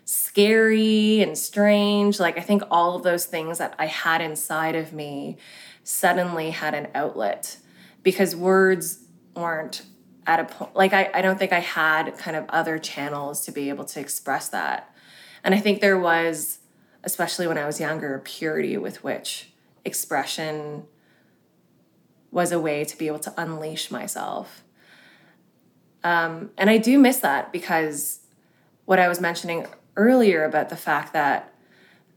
scary 0.06 1.20
and 1.20 1.36
strange. 1.36 2.18
Like 2.18 2.38
I 2.38 2.40
think 2.40 2.62
all 2.70 2.96
of 2.96 3.02
those 3.02 3.26
things 3.26 3.58
that 3.58 3.74
I 3.78 3.86
had 3.86 4.22
inside 4.22 4.76
of 4.76 4.92
me 4.92 5.36
suddenly 5.84 6.50
had 6.50 6.74
an 6.74 6.88
outlet 6.94 7.58
because 8.02 8.34
words 8.34 9.04
weren't 9.36 9.82
at 10.26 10.40
a 10.40 10.44
point 10.44 10.74
like 10.74 10.92
I, 10.92 11.10
I 11.12 11.22
don't 11.22 11.38
think 11.38 11.52
I 11.52 11.60
had 11.60 12.16
kind 12.16 12.36
of 12.36 12.44
other 12.48 12.78
channels 12.78 13.44
to 13.46 13.52
be 13.52 13.68
able 13.68 13.84
to 13.86 14.00
express 14.00 14.48
that. 14.48 14.94
And 15.42 15.54
I 15.54 15.58
think 15.58 15.80
there 15.80 15.98
was, 15.98 16.59
especially 17.04 17.46
when 17.46 17.58
I 17.58 17.66
was 17.66 17.80
younger, 17.80 18.20
purity 18.24 18.76
with 18.76 19.02
which 19.02 19.50
expression 19.84 20.84
was 22.30 22.52
a 22.52 22.60
way 22.60 22.84
to 22.84 22.96
be 22.96 23.06
able 23.06 23.18
to 23.20 23.34
unleash 23.36 23.90
myself. 23.90 24.62
Um, 26.04 26.50
and 26.56 26.70
I 26.70 26.78
do 26.78 26.98
miss 26.98 27.18
that 27.18 27.52
because 27.52 28.20
what 28.84 28.98
I 28.98 29.08
was 29.08 29.20
mentioning 29.20 29.66
earlier 29.96 30.44
about 30.44 30.68
the 30.68 30.76
fact 30.76 31.12
that 31.12 31.52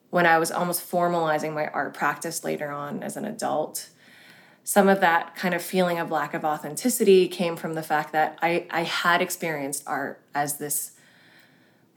when 0.10 0.26
I 0.26 0.38
was 0.38 0.52
almost 0.52 0.90
formalizing 0.90 1.54
my 1.54 1.68
art 1.68 1.94
practice 1.94 2.44
later 2.44 2.72
on 2.72 3.02
as 3.02 3.18
an 3.18 3.26
adult, 3.26 3.90
some 4.64 4.88
of 4.88 5.02
that 5.02 5.36
kind 5.36 5.54
of 5.54 5.62
feeling 5.62 6.00
of 6.00 6.12
lack 6.12 6.34
of 6.34 6.46
authenticity 6.46 7.28
came 7.28 7.56
from 7.56 7.74
the 7.74 7.84
fact 7.84 8.14
that 8.14 8.38
I, 8.42 8.68
I 8.70 8.84
had 8.84 9.22
experienced 9.22 9.84
art 9.88 10.22
as 10.34 10.58
this 10.58 10.92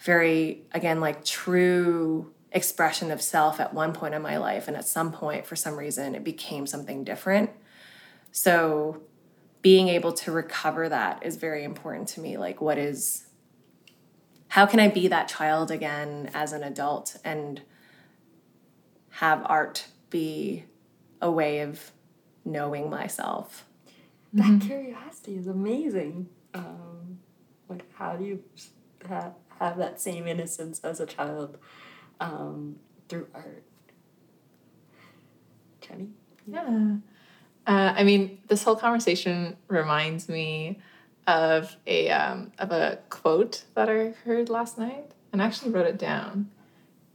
very, 0.00 0.62
again, 0.72 1.00
like 1.00 1.24
true 1.24 2.32
expression 2.56 3.12
of 3.12 3.22
self 3.22 3.60
at 3.60 3.72
one 3.72 3.92
point 3.92 4.14
in 4.14 4.22
my 4.22 4.36
life. 4.38 4.66
And 4.66 4.76
at 4.76 4.88
some 4.88 5.12
point, 5.12 5.46
for 5.46 5.54
some 5.54 5.76
reason, 5.76 6.16
it 6.16 6.24
became 6.24 6.66
something 6.66 7.04
different. 7.04 7.50
So 8.32 9.02
being 9.62 9.88
able 9.88 10.12
to 10.12 10.32
recover 10.32 10.88
that 10.88 11.24
is 11.24 11.36
very 11.36 11.62
important 11.62 12.08
to 12.08 12.20
me. 12.20 12.36
Like, 12.36 12.60
what 12.60 12.78
is, 12.78 13.26
how 14.48 14.66
can 14.66 14.80
I 14.80 14.88
be 14.88 15.06
that 15.08 15.28
child 15.28 15.70
again 15.70 16.30
as 16.34 16.52
an 16.52 16.64
adult 16.64 17.16
and 17.24 17.62
have 19.16 19.42
art 19.46 19.86
be 20.10 20.64
a 21.22 21.30
way 21.30 21.60
of 21.60 21.90
knowing 22.44 22.90
myself. 22.90 23.66
That 24.32 24.60
curiosity 24.60 25.36
is 25.36 25.46
amazing. 25.46 26.28
Um, 26.52 27.18
like, 27.68 27.84
how 27.94 28.16
do 28.16 28.24
you 28.24 28.42
have, 29.08 29.32
have 29.58 29.78
that 29.78 30.00
same 30.00 30.26
innocence 30.26 30.80
as 30.80 31.00
a 31.00 31.06
child 31.06 31.58
um, 32.20 32.76
through 33.08 33.26
art? 33.34 33.62
Jenny? 35.80 36.08
Yeah. 36.46 36.96
Uh, 37.66 37.94
I 37.96 38.04
mean, 38.04 38.38
this 38.48 38.62
whole 38.62 38.76
conversation 38.76 39.56
reminds 39.68 40.28
me 40.28 40.78
of 41.26 41.76
a 41.86 42.10
um, 42.10 42.52
of 42.58 42.70
a 42.70 43.00
quote 43.10 43.64
that 43.74 43.88
I 43.88 44.14
heard 44.24 44.48
last 44.48 44.78
night, 44.78 45.10
and 45.32 45.42
actually 45.42 45.72
wrote 45.72 45.86
it 45.86 45.98
down. 45.98 46.50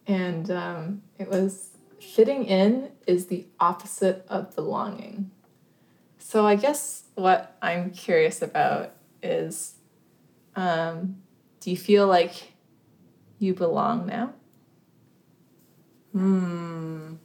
And 0.07 0.51
um, 0.51 1.03
it 1.17 1.29
was, 1.29 1.69
"Fitting 2.01 2.45
in 2.45 2.91
is 3.07 3.27
the 3.27 3.45
opposite 3.59 4.25
of 4.27 4.53
belonging." 4.55 5.31
So 6.17 6.45
I 6.45 6.55
guess 6.55 7.03
what 7.15 7.57
I'm 7.61 7.91
curious 7.91 8.41
about 8.41 8.93
is, 9.23 9.75
um, 10.55 11.17
do 11.59 11.71
you 11.71 11.77
feel 11.77 12.07
like 12.07 12.53
you 13.39 13.53
belong 13.53 14.05
now? 14.05 14.33
Hmm. 16.11 17.15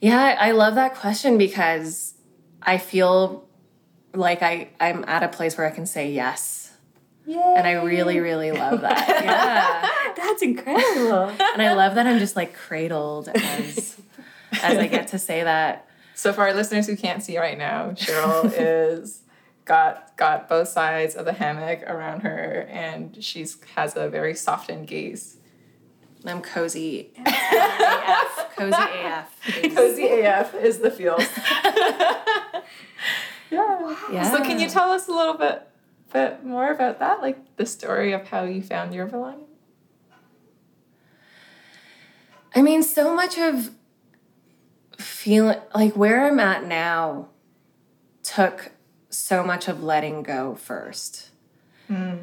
Yeah, 0.00 0.36
I 0.38 0.52
love 0.52 0.76
that 0.76 0.94
question 0.94 1.38
because 1.38 2.14
I 2.62 2.78
feel 2.78 3.48
like 4.14 4.42
I, 4.42 4.70
I'm 4.80 5.04
at 5.06 5.22
a 5.22 5.28
place 5.28 5.58
where 5.58 5.66
I 5.66 5.70
can 5.70 5.86
say 5.86 6.12
yes. 6.12 6.72
Yeah. 7.26 7.54
And 7.56 7.66
I 7.66 7.72
really, 7.72 8.20
really 8.20 8.52
love 8.52 8.80
that. 8.80 9.08
Yeah. 9.24 9.88
That's 10.16 10.42
incredible. 10.42 11.28
and 11.28 11.62
I 11.62 11.74
love 11.74 11.94
that 11.94 12.06
I'm 12.06 12.18
just 12.18 12.36
like 12.36 12.54
cradled 12.54 13.28
as 13.28 14.00
as 14.62 14.78
I 14.78 14.86
get 14.86 15.08
to 15.08 15.18
say 15.18 15.44
that. 15.44 15.88
So 16.14 16.32
for 16.32 16.42
our 16.42 16.54
listeners 16.54 16.86
who 16.86 16.96
can't 16.96 17.22
see 17.22 17.38
right 17.38 17.56
now, 17.56 17.90
Cheryl 17.92 18.52
is 18.56 19.22
got 19.64 20.16
got 20.16 20.48
both 20.48 20.68
sides 20.68 21.14
of 21.14 21.24
the 21.24 21.32
hammock 21.32 21.82
around 21.82 22.22
her, 22.22 22.66
and 22.70 23.22
she's 23.22 23.58
has 23.76 23.96
a 23.96 24.08
very 24.08 24.34
softened 24.34 24.86
gaze. 24.88 25.37
I'm 26.24 26.42
cozy 26.42 27.10
AF. 27.24 28.56
Cozy 28.56 28.74
AF. 28.76 29.64
is- 29.64 29.74
Cozy 29.74 30.06
AF 30.08 30.54
is 30.54 30.78
the 30.78 30.90
feel. 30.90 31.16
yeah. 33.50 33.96
Yeah. 34.12 34.30
So 34.30 34.42
can 34.42 34.58
you 34.58 34.68
tell 34.68 34.90
us 34.90 35.08
a 35.08 35.12
little 35.12 35.34
bit 35.34 35.62
bit 36.12 36.44
more 36.44 36.70
about 36.72 36.98
that, 37.00 37.20
like 37.20 37.56
the 37.56 37.66
story 37.66 38.12
of 38.12 38.28
how 38.28 38.44
you 38.44 38.62
found 38.62 38.94
your 38.94 39.06
belonging? 39.06 39.44
I 42.54 42.62
mean, 42.62 42.82
so 42.82 43.14
much 43.14 43.38
of 43.38 43.70
feeling 44.98 45.58
like 45.74 45.94
where 45.94 46.26
I'm 46.26 46.40
at 46.40 46.66
now 46.66 47.28
took 48.22 48.72
so 49.10 49.44
much 49.44 49.68
of 49.68 49.82
letting 49.82 50.22
go 50.22 50.54
first. 50.54 51.30
Hmm. 51.86 52.14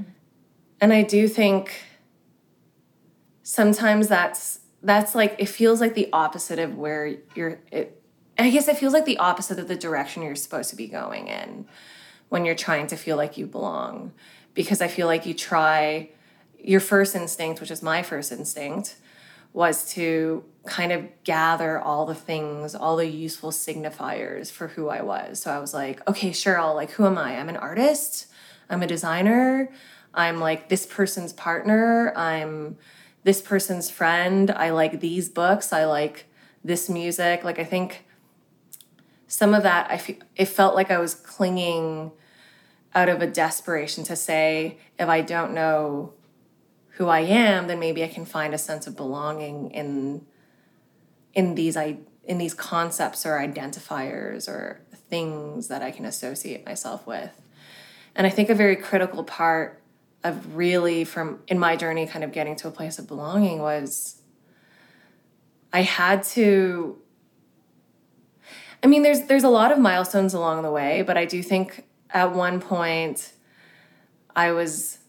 And 0.82 0.92
I 0.92 1.04
do 1.04 1.28
think 1.28 1.84
sometimes 3.46 4.08
that's 4.08 4.60
that's 4.82 5.14
like 5.14 5.36
it 5.38 5.46
feels 5.46 5.80
like 5.80 5.94
the 5.94 6.10
opposite 6.12 6.58
of 6.58 6.76
where 6.76 7.16
you're 7.36 7.60
it 7.72 8.02
I 8.38 8.50
guess 8.50 8.68
it 8.68 8.78
feels 8.78 8.92
like 8.92 9.06
the 9.06 9.20
opposite 9.20 9.60
of 9.60 9.68
the 9.68 9.76
direction 9.76 10.24
you're 10.24 10.36
supposed 10.36 10.72
to 10.72 10.76
be 10.76 10.88
going 10.88 11.28
in 11.28 11.68
when 12.28 12.44
you're 12.44 12.56
trying 12.56 12.88
to 12.88 12.98
feel 12.98 13.16
like 13.16 13.38
you 13.38 13.46
belong 13.46 14.12
because 14.56 14.82
I 14.82 14.88
feel 14.88 15.06
like 15.06 15.26
you 15.26 15.34
try 15.34 16.10
your 16.60 16.80
first 16.80 17.16
instinct, 17.16 17.62
which 17.62 17.70
is 17.70 17.84
my 17.84 18.02
first 18.02 18.32
instinct, 18.32 18.96
was 19.54 19.90
to 19.94 20.44
kind 20.66 20.92
of 20.92 21.06
gather 21.24 21.80
all 21.80 22.06
the 22.06 22.16
things, 22.16 22.74
all 22.74 22.96
the 22.96 23.06
useful 23.06 23.52
signifiers 23.52 24.52
for 24.52 24.70
who 24.70 24.90
I 24.90 25.02
was. 25.02 25.40
So 25.40 25.52
I 25.52 25.60
was 25.60 25.74
like, 25.74 26.06
okay, 26.10 26.32
Cheryl, 26.32 26.74
like, 26.74 26.92
who 26.92 27.06
am 27.06 27.18
I? 27.18 27.38
I'm 27.38 27.48
an 27.48 27.58
artist, 27.58 28.28
I'm 28.70 28.82
a 28.82 28.88
designer, 28.88 29.72
I'm 30.14 30.40
like 30.40 30.68
this 30.68 30.86
person's 30.86 31.32
partner, 31.32 32.12
I'm 32.18 32.78
this 33.26 33.42
person's 33.42 33.90
friend, 33.90 34.52
I 34.52 34.70
like 34.70 35.00
these 35.00 35.30
books, 35.30 35.74
I 35.74 35.86
like 35.86 36.28
this 36.64 36.88
music. 36.88 37.44
Like, 37.44 37.58
I 37.58 37.64
think 37.64 38.06
some 39.28 39.56
of 39.56 39.64
that, 39.64 39.90
I 39.90 39.98
feel, 39.98 40.18
it 40.36 40.46
felt 40.46 40.76
like 40.76 40.92
I 40.92 41.00
was 41.00 41.16
clinging 41.16 42.12
out 42.94 43.10
of 43.10 43.24
a 43.24 43.28
desperation 43.28 44.04
to 44.06 44.16
say, 44.16 44.78
if 45.00 45.10
I 45.10 45.22
don't 45.22 45.56
know 45.56 46.14
who 46.92 47.08
I 47.08 47.22
am, 47.22 47.68
then 47.68 47.80
maybe 47.80 48.04
I 48.04 48.08
can 48.08 48.26
find 48.26 48.54
a 48.54 48.60
sense 48.60 48.86
of 48.86 48.96
belonging 48.96 49.72
in 49.72 50.26
in 51.34 51.56
these 51.56 51.76
I 51.76 51.98
in 52.24 52.38
these 52.38 52.54
concepts 52.54 53.26
or 53.26 53.38
identifiers 53.38 54.48
or 54.48 54.82
things 55.10 55.68
that 55.68 55.82
I 55.82 55.92
can 55.92 56.06
associate 56.06 56.66
myself 56.66 57.06
with. 57.06 57.42
And 58.16 58.26
I 58.26 58.30
think 58.30 58.50
a 58.50 58.56
very 58.56 58.76
critical 58.76 59.24
part 59.24 59.82
of 60.26 60.56
really 60.56 61.04
from 61.04 61.40
in 61.48 61.60
my 61.60 61.76
journey 61.76 62.08
kind 62.08 62.24
of 62.24 62.32
getting 62.32 62.56
to 62.58 62.68
a 62.68 62.72
place 62.72 63.00
of 63.00 63.08
belonging 63.08 63.60
was 63.60 64.22
I 65.72 65.82
had 65.82 66.24
to 66.24 66.98
I 68.84 68.88
mean 68.88 69.04
there's 69.04 69.22
there's 69.28 69.44
a 69.44 69.50
lot 69.50 69.72
of 69.72 69.80
milestones 69.80 70.34
along 70.34 70.64
the 70.64 70.72
way, 70.72 71.04
but 71.04 71.18
I 71.18 71.26
do 71.26 71.42
think 71.44 71.86
at 72.10 72.34
one 72.34 72.60
point 72.60 73.34
I 74.36 74.52
was 74.52 75.00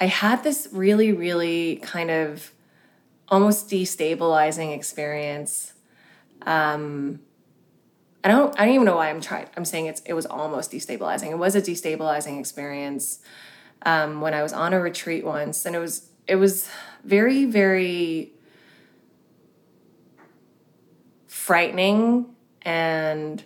I 0.00 0.06
had 0.06 0.44
this 0.44 0.68
really, 0.70 1.12
really 1.12 1.76
kind 1.76 2.10
of 2.10 2.52
almost 3.28 3.68
destabilizing 3.68 4.74
experience. 4.74 5.72
Um, 6.42 7.20
I 8.24 8.28
don't 8.28 8.58
I 8.58 8.64
don't 8.64 8.74
even 8.74 8.84
know 8.84 8.96
why 8.96 9.10
I'm 9.10 9.20
trying 9.20 9.46
I'm 9.56 9.64
saying 9.64 9.86
it's 9.86 10.00
it 10.02 10.14
was 10.14 10.26
almost 10.26 10.72
destabilizing. 10.72 11.30
It 11.30 11.38
was 11.38 11.54
a 11.54 11.62
destabilizing 11.62 12.38
experience 12.38 13.20
um, 13.82 14.20
when 14.20 14.34
I 14.34 14.42
was 14.42 14.52
on 14.52 14.72
a 14.72 14.80
retreat 14.80 15.24
once, 15.24 15.64
and 15.64 15.76
it 15.76 15.78
was 15.78 16.10
it 16.28 16.36
was 16.36 16.68
very, 17.04 17.46
very 17.46 18.32
frightening 21.26 22.26
and 22.62 23.42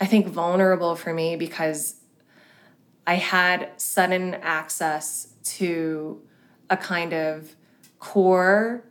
I 0.00 0.06
think 0.06 0.26
vulnerable 0.26 0.96
for 0.96 1.12
me 1.12 1.36
because 1.36 1.96
I 3.06 3.14
had 3.14 3.70
sudden 3.76 4.34
access 4.34 5.28
to 5.44 6.22
a 6.70 6.76
kind 6.76 7.12
of 7.12 7.54
core 7.98 8.84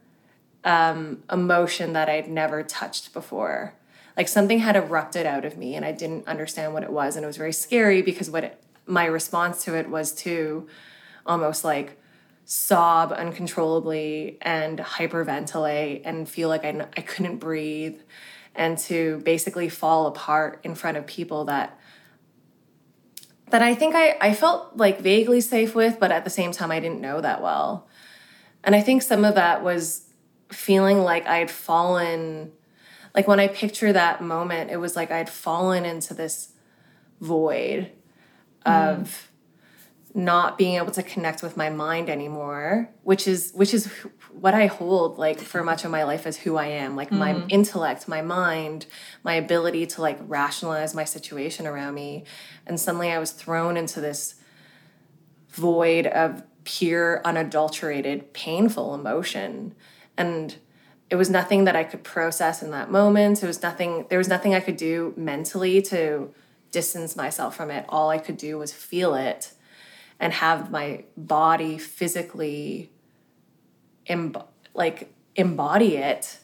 um, 0.66 1.24
emotion 1.32 1.94
that 1.94 2.10
I'd 2.10 2.28
never 2.28 2.64
touched 2.64 3.14
before. 3.14 3.76
Like 4.18 4.28
something 4.28 4.60
had 4.60 4.76
erupted 4.76 5.26
out 5.26 5.46
of 5.46 5.58
me 5.58 5.76
and 5.76 5.86
I 5.86 5.92
didn't 5.92 6.28
understand 6.28 6.74
what 6.74 6.84
it 6.84 6.92
was. 6.92 7.16
And 7.16 7.24
it 7.24 7.28
was 7.28 7.38
very 7.38 7.54
scary 7.54 8.02
because 8.02 8.30
what 8.30 8.44
it, 8.44 8.64
my 8.86 9.06
response 9.06 9.64
to 9.66 9.76
it 9.76 9.90
was 9.90 10.12
to 10.16 10.68
almost 11.26 11.64
like 11.64 12.02
sob 12.46 13.12
uncontrollably 13.12 14.38
and 14.42 14.80
hyperventilate 14.80 16.02
and 16.04 16.28
feel 16.28 16.50
like 16.50 16.66
I, 16.66 16.88
I 16.98 17.02
couldn't 17.02 17.38
breathe 17.38 18.00
and 18.56 18.78
to 18.78 19.22
basically 19.26 19.70
fall 19.70 20.08
apart 20.08 20.62
in 20.64 20.76
front 20.76 20.98
of 20.98 21.06
people 21.06 21.46
that 21.46 21.80
that 23.52 23.62
I 23.62 23.76
think 23.76 23.94
I, 23.94 24.18
I 24.20 24.34
felt 24.34 24.76
like 24.76 25.02
vaguely 25.02 25.40
safe 25.40 25.76
with, 25.76 26.00
but 26.00 26.12
at 26.12 26.24
the 26.24 26.32
same 26.32 26.52
time 26.52 26.72
I 26.72 26.80
didn't 26.80 27.00
know 27.00 27.22
that 27.22 27.44
well. 27.44 27.88
And 28.64 28.76
I 28.76 28.82
think 28.82 29.04
some 29.04 29.24
of 29.24 29.36
that 29.36 29.64
was 29.64 30.05
feeling 30.56 31.00
like 31.00 31.28
I 31.28 31.38
had 31.38 31.52
fallen 31.52 32.52
like 33.16 33.28
when 33.30 33.40
I 33.40 33.48
picture 33.48 33.94
that 33.94 34.22
moment, 34.22 34.72
it 34.72 34.78
was 34.78 34.96
like 34.96 35.10
I'd 35.10 35.30
fallen 35.30 35.86
into 35.86 36.14
this 36.14 36.50
void 37.22 37.92
mm. 38.66 38.72
of 38.72 39.32
not 40.14 40.58
being 40.58 40.76
able 40.76 40.92
to 40.92 41.04
connect 41.04 41.44
with 41.44 41.58
my 41.58 41.70
mind 41.70 42.10
anymore 42.10 42.90
which 43.04 43.28
is 43.28 43.52
which 43.54 43.74
is 43.74 43.88
what 44.32 44.54
i 44.54 44.66
hold 44.66 45.18
like 45.18 45.38
for 45.42 45.62
much 45.62 45.84
of 45.84 45.92
my 45.92 46.06
life 46.06 46.26
as 46.26 46.38
who 46.38 46.56
i 46.56 46.68
am 46.68 46.96
like 46.96 47.10
mm. 47.10 47.18
my 47.18 47.46
intellect 47.50 48.08
my 48.08 48.22
mind 48.22 48.86
my 49.24 49.34
ability 49.34 49.86
to 49.86 50.02
like 50.02 50.18
rationalize 50.22 50.96
my 50.96 51.04
situation 51.04 51.68
around 51.68 51.94
me. 51.94 52.24
And 52.66 52.80
suddenly 52.80 53.12
i 53.12 53.20
was 53.20 53.32
thrown 53.32 53.76
into 53.76 54.00
this 54.00 54.36
void 55.50 56.08
of 56.08 56.44
pure 56.64 57.22
unadulterated 57.26 58.34
painful 58.34 58.96
emotion 58.96 59.76
and 60.18 60.56
it 61.10 61.16
was 61.16 61.30
nothing 61.30 61.66
that 61.66 61.76
i 61.76 61.84
could 61.84 62.04
process 62.04 62.62
in 62.62 62.72
that 62.72 62.92
moment. 62.92 63.44
It 63.44 63.48
was 63.48 63.62
nothing 63.62 64.06
there 64.10 64.18
was 64.18 64.28
nothing 64.28 64.56
i 64.56 64.60
could 64.60 64.78
do 64.78 65.14
mentally 65.16 65.82
to 65.84 66.34
distance 66.72 67.16
myself 67.16 67.56
from 67.56 67.72
it. 67.72 67.86
All 67.90 68.10
i 68.10 68.18
could 68.18 68.38
do 68.38 68.58
was 68.58 68.72
feel 68.74 69.16
it 69.16 69.54
and 70.20 70.34
have 70.34 70.72
my 70.72 71.04
body 71.18 71.78
physically 71.78 72.92
Im- 74.08 74.36
like 74.74 75.14
embody 75.36 75.98
it. 75.98 76.40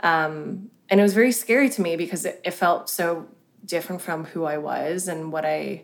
Um, 0.00 0.70
and 0.88 1.00
it 1.00 1.02
was 1.02 1.14
very 1.14 1.32
scary 1.32 1.68
to 1.70 1.82
me 1.82 1.96
because 1.96 2.24
it, 2.24 2.40
it 2.44 2.52
felt 2.52 2.88
so 2.88 3.28
different 3.64 4.00
from 4.00 4.24
who 4.26 4.44
i 4.44 4.56
was 4.56 5.08
and 5.08 5.32
what 5.32 5.44
i 5.44 5.82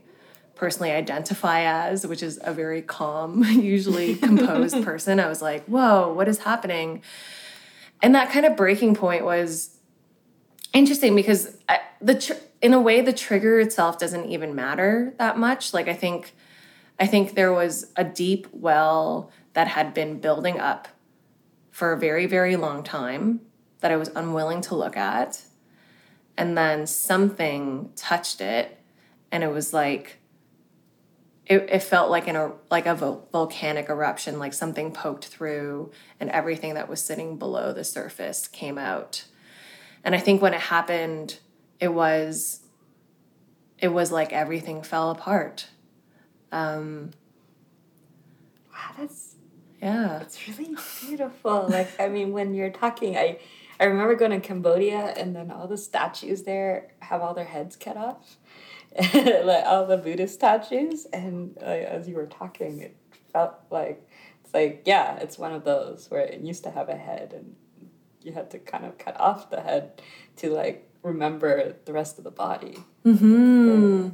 personally 0.54 0.92
identify 0.92 1.62
as 1.62 2.06
which 2.06 2.22
is 2.22 2.38
a 2.42 2.52
very 2.52 2.82
calm 2.82 3.42
usually 3.50 4.14
composed 4.16 4.82
person 4.84 5.18
i 5.18 5.28
was 5.28 5.42
like 5.42 5.64
whoa 5.66 6.12
what 6.12 6.28
is 6.28 6.38
happening 6.38 7.02
and 8.02 8.14
that 8.14 8.30
kind 8.30 8.44
of 8.46 8.56
breaking 8.56 8.94
point 8.94 9.24
was 9.24 9.76
interesting 10.72 11.14
because 11.14 11.56
I, 11.68 11.80
the 12.00 12.14
tr- 12.16 12.32
in 12.60 12.74
a 12.74 12.80
way 12.80 13.00
the 13.00 13.12
trigger 13.12 13.60
itself 13.60 13.98
doesn't 13.98 14.26
even 14.26 14.54
matter 14.54 15.14
that 15.18 15.38
much 15.38 15.74
like 15.74 15.88
i 15.88 15.94
think 15.94 16.34
I 17.02 17.06
think 17.08 17.34
there 17.34 17.52
was 17.52 17.90
a 17.96 18.04
deep 18.04 18.46
well 18.52 19.32
that 19.54 19.66
had 19.66 19.92
been 19.92 20.20
building 20.20 20.60
up 20.60 20.86
for 21.72 21.92
a 21.92 21.98
very, 21.98 22.26
very 22.26 22.54
long 22.54 22.84
time 22.84 23.40
that 23.80 23.90
I 23.90 23.96
was 23.96 24.10
unwilling 24.14 24.60
to 24.62 24.76
look 24.76 24.96
at. 24.96 25.42
And 26.36 26.56
then 26.56 26.86
something 26.86 27.90
touched 27.96 28.40
it, 28.40 28.78
and 29.32 29.42
it 29.42 29.50
was 29.50 29.72
like, 29.72 30.20
it, 31.46 31.68
it 31.70 31.82
felt 31.82 32.10
like 32.10 32.28
an 32.28 32.52
like 32.70 32.86
a 32.86 32.94
volcanic 32.94 33.88
eruption, 33.88 34.38
like 34.38 34.54
something 34.54 34.92
poked 34.92 35.26
through, 35.26 35.90
and 36.20 36.30
everything 36.30 36.74
that 36.74 36.88
was 36.88 37.02
sitting 37.02 37.36
below 37.38 37.72
the 37.72 37.84
surface 37.84 38.48
came 38.48 38.78
out. 38.78 39.24
And 40.04 40.14
I 40.14 40.18
think 40.18 40.42
when 40.42 40.54
it 40.54 40.60
happened, 40.60 41.38
it 41.80 41.92
was 41.92 42.60
it 43.78 43.88
was 43.88 44.12
like 44.12 44.32
everything 44.32 44.82
fell 44.82 45.10
apart 45.10 45.68
um, 46.52 47.12
wow, 48.70 48.94
that's 48.98 49.36
yeah, 49.80 50.20
it's 50.20 50.46
really 50.46 50.76
beautiful. 51.00 51.66
like 51.68 51.88
I 51.98 52.08
mean, 52.08 52.32
when 52.32 52.54
you're 52.54 52.70
talking, 52.70 53.16
I 53.16 53.38
I 53.80 53.84
remember 53.84 54.14
going 54.14 54.30
to 54.30 54.40
Cambodia 54.40 55.14
and 55.16 55.34
then 55.34 55.50
all 55.50 55.66
the 55.66 55.78
statues 55.78 56.42
there 56.42 56.92
have 57.00 57.22
all 57.22 57.34
their 57.34 57.46
heads 57.46 57.74
cut 57.74 57.96
off, 57.96 58.36
like 59.14 59.64
all 59.64 59.86
the 59.86 59.96
Buddhist 59.96 60.34
statues. 60.34 61.06
And 61.12 61.58
as 61.58 62.08
you 62.08 62.16
were 62.16 62.26
talking, 62.26 62.80
it 62.80 62.96
felt 63.32 63.54
like 63.70 64.08
it's 64.44 64.52
like 64.52 64.82
yeah, 64.86 65.16
it's 65.16 65.38
one 65.38 65.52
of 65.52 65.64
those 65.64 66.10
where 66.10 66.22
it 66.22 66.40
used 66.40 66.64
to 66.64 66.70
have 66.70 66.88
a 66.88 66.96
head 66.96 67.32
and 67.34 67.56
you 68.20 68.32
had 68.32 68.50
to 68.52 68.58
kind 68.58 68.84
of 68.84 68.98
cut 68.98 69.18
off 69.20 69.50
the 69.50 69.60
head 69.60 70.00
to 70.36 70.50
like 70.50 70.88
remember 71.02 71.74
the 71.84 71.92
rest 71.92 72.18
of 72.18 72.24
the 72.24 72.30
body. 72.30 72.78
Hmm. 73.02 74.10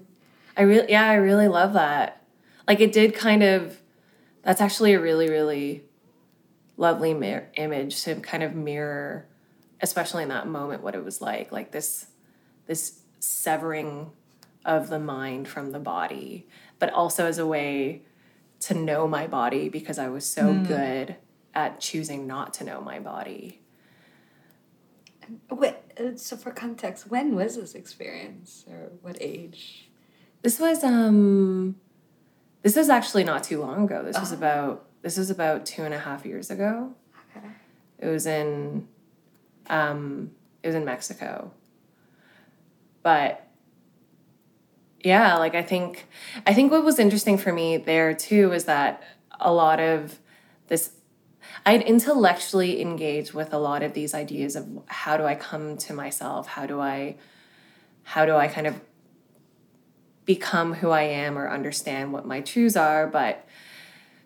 I 0.57 0.63
really 0.63 0.91
yeah, 0.91 1.09
I 1.09 1.15
really 1.15 1.49
love 1.49 1.75
that 1.75 2.19
like 2.69 2.81
it 2.81 2.93
did 2.93 3.15
kind 3.15 3.43
of 3.43 3.81
that's 4.43 4.61
actually 4.61 4.93
a 4.93 5.01
really 5.01 5.29
really 5.29 5.85
lovely 6.77 7.15
mir- 7.15 7.51
image 7.57 8.05
to 8.05 8.15
kind 8.17 8.45
of 8.45 8.55
mirror 8.55 9.27
especially 9.81 10.23
in 10.23 10.29
that 10.29 10.47
moment 10.47 10.83
what 10.83 10.95
it 10.95 11.03
was 11.03 11.21
like 11.21 11.51
like 11.51 11.73
this 11.73 12.07
this 12.67 13.01
severing 13.19 14.13
of 14.65 14.89
the 14.89 14.99
mind 14.99 15.49
from 15.49 15.73
the 15.73 15.79
body 15.79 16.47
but 16.79 16.93
also 16.93 17.27
as 17.27 17.39
a 17.39 17.47
way 17.47 18.03
to 18.61 18.75
know 18.75 19.07
my 19.07 19.27
body 19.27 19.69
because 19.69 19.99
i 19.99 20.09
was 20.09 20.25
so 20.25 20.43
mm. 20.53 20.67
good 20.67 21.17
at 21.55 21.81
choosing 21.81 22.27
not 22.27 22.53
to 22.55 22.65
know 22.65 22.81
my 22.81 22.99
body 22.99 23.61
Wait, 25.51 25.75
uh, 26.01 26.17
so 26.17 26.37
for 26.37 26.51
context 26.51 27.11
when 27.11 27.35
was 27.35 27.57
this 27.57 27.75
experience 27.75 28.65
or 28.69 28.91
what 29.03 29.19
age 29.21 29.91
this 30.43 30.59
was 30.59 30.83
um 30.83 31.77
this 32.63 32.77
was 32.77 32.89
actually 32.89 33.25
not 33.25 33.45
too 33.45 33.61
long 33.61 33.85
ago. 33.85 34.03
This 34.03 34.19
was 34.19 34.33
oh. 34.33 34.37
about 34.37 34.85
this 35.03 35.17
was 35.17 35.31
about 35.31 35.65
two 35.65 35.85
and 35.85 35.95
a 35.95 35.99
half 35.99 36.27
years 36.27 36.51
ago. 36.51 36.95
Okay. 37.37 37.47
It 37.99 38.07
was 38.07 38.27
in 38.27 38.89
um, 39.69 40.33
it 40.63 40.69
was 40.69 40.75
in 40.75 40.85
Mexico. 40.85 41.53
But 43.03 43.48
yeah, 45.05 45.37
like 45.37 45.55
I 45.55 45.63
think 45.63 46.07
I 46.47 46.55
think 46.55 46.73
what 46.73 46.85
was 46.85 46.99
interesting 46.99 47.39
for 47.39 47.53
me 47.53 47.77
there 47.77 48.15
too 48.15 48.53
is 48.53 48.65
that 48.65 49.03
a 49.39 49.53
lot 49.53 49.81
of 49.81 50.19
this 50.67 50.93
I'd 51.65 51.83
intellectually 51.83 52.81
engage 52.81 53.33
with 53.33 53.53
a 53.53 53.59
lot 53.59 53.83
of 53.83 53.95
these 53.95 54.15
ideas 54.15 54.57
of 54.57 54.67
how 54.87 55.17
do 55.17 55.25
I 55.25 55.35
come 55.35 55.77
to 55.79 55.93
myself? 55.93 56.49
How 56.49 56.67
do 56.67 56.81
I 56.81 57.17
how 58.03 58.25
do 58.25 58.35
I 58.35 58.49
kind 58.49 58.67
of 58.67 58.81
become 60.25 60.75
who 60.75 60.91
I 60.91 61.03
am 61.03 61.39
or 61.39 61.49
understand 61.49 62.13
what 62.13 62.27
my 62.27 62.41
truths 62.41 62.77
are? 62.77 63.07
But 63.07 63.47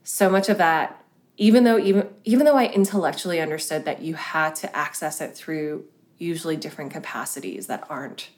so 0.04 0.28
much 0.30 0.48
of 0.48 0.58
that, 0.58 1.04
even 1.36 1.64
though 1.64 1.78
even 1.78 2.08
even 2.24 2.46
though 2.46 2.56
I 2.56 2.66
intellectually 2.66 3.40
understood 3.40 3.84
that 3.84 4.00
you 4.00 4.14
had 4.14 4.54
to 4.56 4.74
access 4.74 5.20
it 5.20 5.36
through 5.36 5.84
usually 6.18 6.56
different 6.56 6.92
capacities 6.92 7.66
that 7.66 7.84
aren't 7.90 8.30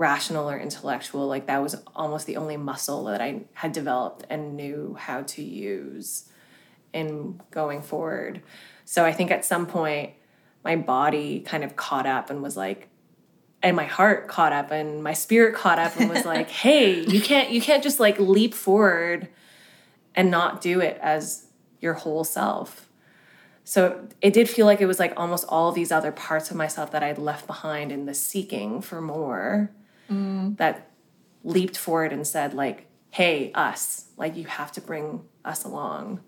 rational 0.00 0.48
or 0.48 0.58
intellectual, 0.58 1.26
like 1.26 1.46
that 1.46 1.62
was 1.62 1.76
almost 1.94 2.26
the 2.26 2.38
only 2.38 2.56
muscle 2.56 3.04
that 3.04 3.20
I 3.20 3.42
had 3.52 3.72
developed 3.72 4.24
and 4.30 4.56
knew 4.56 4.96
how 4.98 5.20
to 5.22 5.42
use 5.42 6.30
in 6.94 7.38
going 7.50 7.82
forward. 7.82 8.40
So 8.86 9.04
I 9.04 9.12
think 9.12 9.30
at 9.30 9.44
some 9.44 9.66
point 9.66 10.14
my 10.64 10.74
body 10.76 11.40
kind 11.40 11.62
of 11.62 11.76
caught 11.76 12.06
up 12.06 12.30
and 12.30 12.42
was 12.42 12.56
like, 12.56 12.88
and 13.62 13.76
my 13.76 13.84
heart 13.84 14.26
caught 14.26 14.54
up 14.54 14.70
and 14.70 15.04
my 15.04 15.12
spirit 15.12 15.54
caught 15.54 15.78
up 15.78 15.94
and 16.00 16.08
was 16.08 16.24
like, 16.24 16.48
hey, 16.64 17.04
you 17.04 17.20
can't 17.20 17.50
you 17.50 17.60
can't 17.60 17.82
just 17.82 18.00
like 18.00 18.18
leap 18.18 18.54
forward 18.54 19.28
and 20.14 20.30
not 20.30 20.62
do 20.62 20.80
it 20.80 20.98
as 21.02 21.44
your 21.78 21.92
whole 21.92 22.24
self. 22.24 22.88
So 23.64 24.08
it 24.22 24.32
did 24.32 24.48
feel 24.48 24.64
like 24.64 24.80
it 24.80 24.86
was 24.86 24.98
like 24.98 25.12
almost 25.18 25.44
all 25.50 25.72
these 25.72 25.92
other 25.92 26.10
parts 26.10 26.50
of 26.50 26.56
myself 26.56 26.90
that 26.92 27.02
I'd 27.02 27.18
left 27.18 27.46
behind 27.46 27.92
in 27.92 28.06
the 28.06 28.14
seeking 28.14 28.80
for 28.80 29.02
more 29.02 29.70
mm. 30.10 30.56
that 30.56 30.90
leaped 31.44 31.76
forward 31.76 32.12
and 32.12 32.26
said 32.26 32.54
like, 32.54 32.86
"Hey, 33.10 33.52
us, 33.54 34.06
like 34.16 34.36
you 34.36 34.44
have 34.44 34.72
to 34.72 34.80
bring 34.80 35.22
us 35.44 35.64
along." 35.64 36.20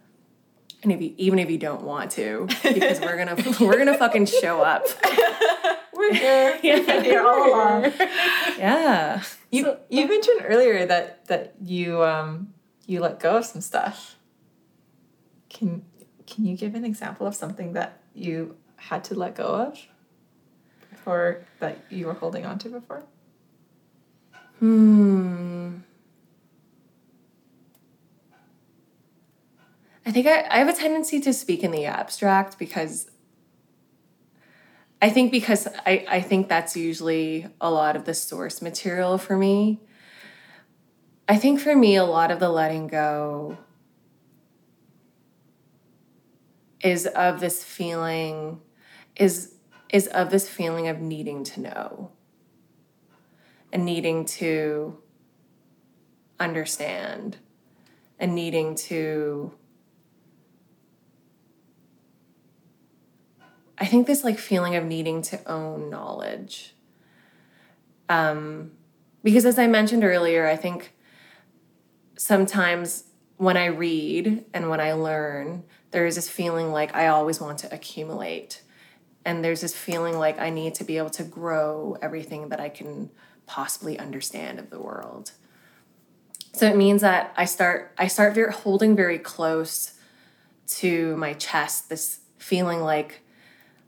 And 0.83 0.91
if 0.91 1.01
you, 1.01 1.15
even 1.17 1.39
if 1.39 1.51
you 1.51 1.59
don't 1.59 1.83
want 1.83 2.11
to, 2.13 2.49
because 2.63 3.01
we're 3.01 3.17
gonna 3.17 3.37
we're 3.61 3.79
gonna 3.79 3.99
fucking 3.99 4.27
show 4.27 4.63
up. 4.63 4.85
we're 5.95 6.15
here. 6.15 6.59
Yeah. 6.63 6.79
We're 6.87 7.03
here 7.03 7.27
all 7.27 7.51
along. 7.51 7.93
Yeah. 8.59 9.23
You 9.51 9.65
so, 9.65 9.81
you 9.89 10.09
mentioned 10.09 10.43
earlier 10.45 10.87
that 10.87 11.27
that 11.27 11.55
you 11.63 12.03
um 12.03 12.53
you 12.87 13.01
let 13.01 13.21
go 13.21 13.37
of 13.37 13.45
some 13.45 13.61
stuff. 13.61 14.17
Can 15.49 15.85
can 16.27 16.45
you 16.45 16.57
give 16.57 16.75
an 16.75 16.85
example 16.85 17.27
of 17.27 17.35
something 17.35 17.75
that 17.75 18.01
you 18.15 18.57
had 18.77 19.05
to 19.05 19.15
let 19.15 19.37
go 19.37 19.45
of, 19.45 19.79
or 21.07 21.45
that 21.61 21.79
you 21.91 22.07
were 22.07 22.15
holding 22.15 22.45
on 22.45 22.59
to 22.61 22.69
before? 22.69 23.05
Hmm. 24.63 25.79
I 30.07 30.13
think 30.13 30.29
I, 30.29 30.47
I 30.49 30.59
have 30.59 30.69
a 30.69 30.73
tendency 30.73 31.19
to 31.19 31.33
speak 31.33 31.65
in 31.65 31.73
the 31.73 31.87
abstract 31.87 32.61
because 32.61 33.11
I 35.01 35.11
think 35.11 35.33
because 35.33 35.67
I, 35.85 36.07
I 36.09 36.21
think 36.21 36.49
that's 36.49 36.77
usually 36.77 37.49
a 37.61 37.73
lot 37.73 37.97
of 37.97 38.05
the 38.05 38.15
source 38.15 38.63
material 38.63 39.19
for 39.19 39.37
me. 39.37 39.81
I 41.29 41.39
think 41.39 41.59
for 41.59 41.75
me, 41.75 41.97
a 41.97 42.05
lot 42.05 42.31
of 42.31 42.39
the 42.39 42.49
letting 42.49 42.87
go 42.87 43.59
is 46.85 47.09
of 47.09 47.41
this 47.41 47.65
feeling, 47.65 48.61
is 49.17 49.57
is 49.93 50.07
of 50.07 50.31
this 50.31 50.49
feeling 50.49 50.87
of 50.87 51.01
needing 51.01 51.43
to 51.43 51.61
know 51.61 52.13
and 53.73 53.85
needing 53.85 54.25
to 54.25 54.99
understand 56.39 57.39
and 58.19 58.35
needing 58.35 58.75
to 58.75 59.53
I 63.79 63.87
think 63.87 64.07
this 64.07 64.23
like 64.23 64.39
feeling 64.39 64.77
of 64.77 64.85
needing 64.85 65.23
to 65.23 65.51
own 65.51 65.91
knowledge. 65.91 66.77
Um, 68.09 68.71
because 69.25 69.45
as 69.45 69.59
I 69.59 69.67
mentioned 69.67 70.05
earlier, 70.05 70.47
I 70.47 70.55
think 70.55 70.93
sometimes 72.17 73.05
when 73.39 73.57
I 73.57 73.67
read 73.67 74.45
and 74.55 74.71
when 74.71 74.79
I 74.79 74.93
learn, 74.93 75.65
there 75.91 76.07
is 76.07 76.15
this 76.15 76.29
feeling 76.29 76.71
like 76.71 76.95
I 76.95 77.09
always 77.09 77.41
want 77.41 77.59
to 77.59 77.75
accumulate. 77.75 78.63
And 79.25 79.45
there's 79.45 79.63
this 79.63 79.75
feeling 79.75 80.17
like 80.17 80.39
I 80.39 80.51
need 80.51 80.77
to 80.77 80.85
be 80.85 80.97
able 80.99 81.11
to 81.11 81.25
grow 81.25 81.97
everything 82.01 82.51
that 82.51 82.61
I 82.61 82.69
can 82.69 83.11
possibly 83.53 83.99
understand 83.99 84.59
of 84.59 84.71
the 84.71 84.81
world. 84.81 85.33
So 86.55 86.67
it 86.67 86.75
means 86.75 87.03
that 87.03 87.35
I 87.37 87.45
start 87.45 87.93
I 87.99 88.07
start 88.07 88.35
very, 88.35 88.51
holding 88.51 88.97
very 88.97 89.19
close 89.19 89.93
to 90.79 91.15
my 91.19 91.35
chest 91.35 91.91
this 91.91 92.21
feeling 92.39 92.81
like 92.81 93.21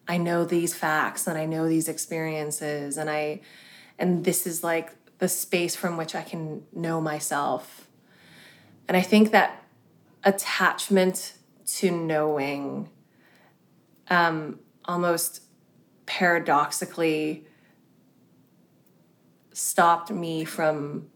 I 0.07 0.19
know 0.19 0.45
these 0.45 0.75
facts 0.75 1.27
and 1.27 1.39
I 1.39 1.47
know 1.47 1.67
these 1.67 1.89
experiences 1.89 2.99
and 2.99 3.09
I 3.09 3.41
and 3.99 4.23
this 4.23 4.47
is 4.47 4.63
like 4.63 4.93
the 5.19 5.29
space 5.29 5.75
from 5.75 5.97
which 5.97 6.15
I 6.15 6.23
can 6.23 6.65
know 6.75 7.01
myself. 7.01 7.89
And 8.87 8.99
I 8.99 9.01
think 9.01 9.31
that 9.31 9.65
attachment 10.25 11.33
to 11.79 11.91
knowing 11.91 12.91
um, 14.11 14.59
almost 14.85 15.41
paradoxically 16.05 17.47
stopped 19.55 20.11
me 20.11 20.45
from 20.45 21.09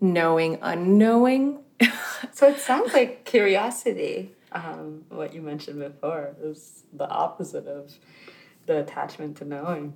knowing 0.00 0.58
unknowing. 0.62 1.58
so 2.32 2.48
it 2.48 2.60
sounds 2.60 2.92
like 2.92 3.24
curiosity 3.24 4.34
um, 4.54 5.04
what 5.08 5.34
you 5.34 5.42
mentioned 5.42 5.80
before 5.80 6.36
is 6.40 6.84
the 6.92 7.08
opposite 7.08 7.66
of 7.66 7.92
the 8.66 8.78
attachment 8.78 9.36
to 9.38 9.44
knowing. 9.44 9.94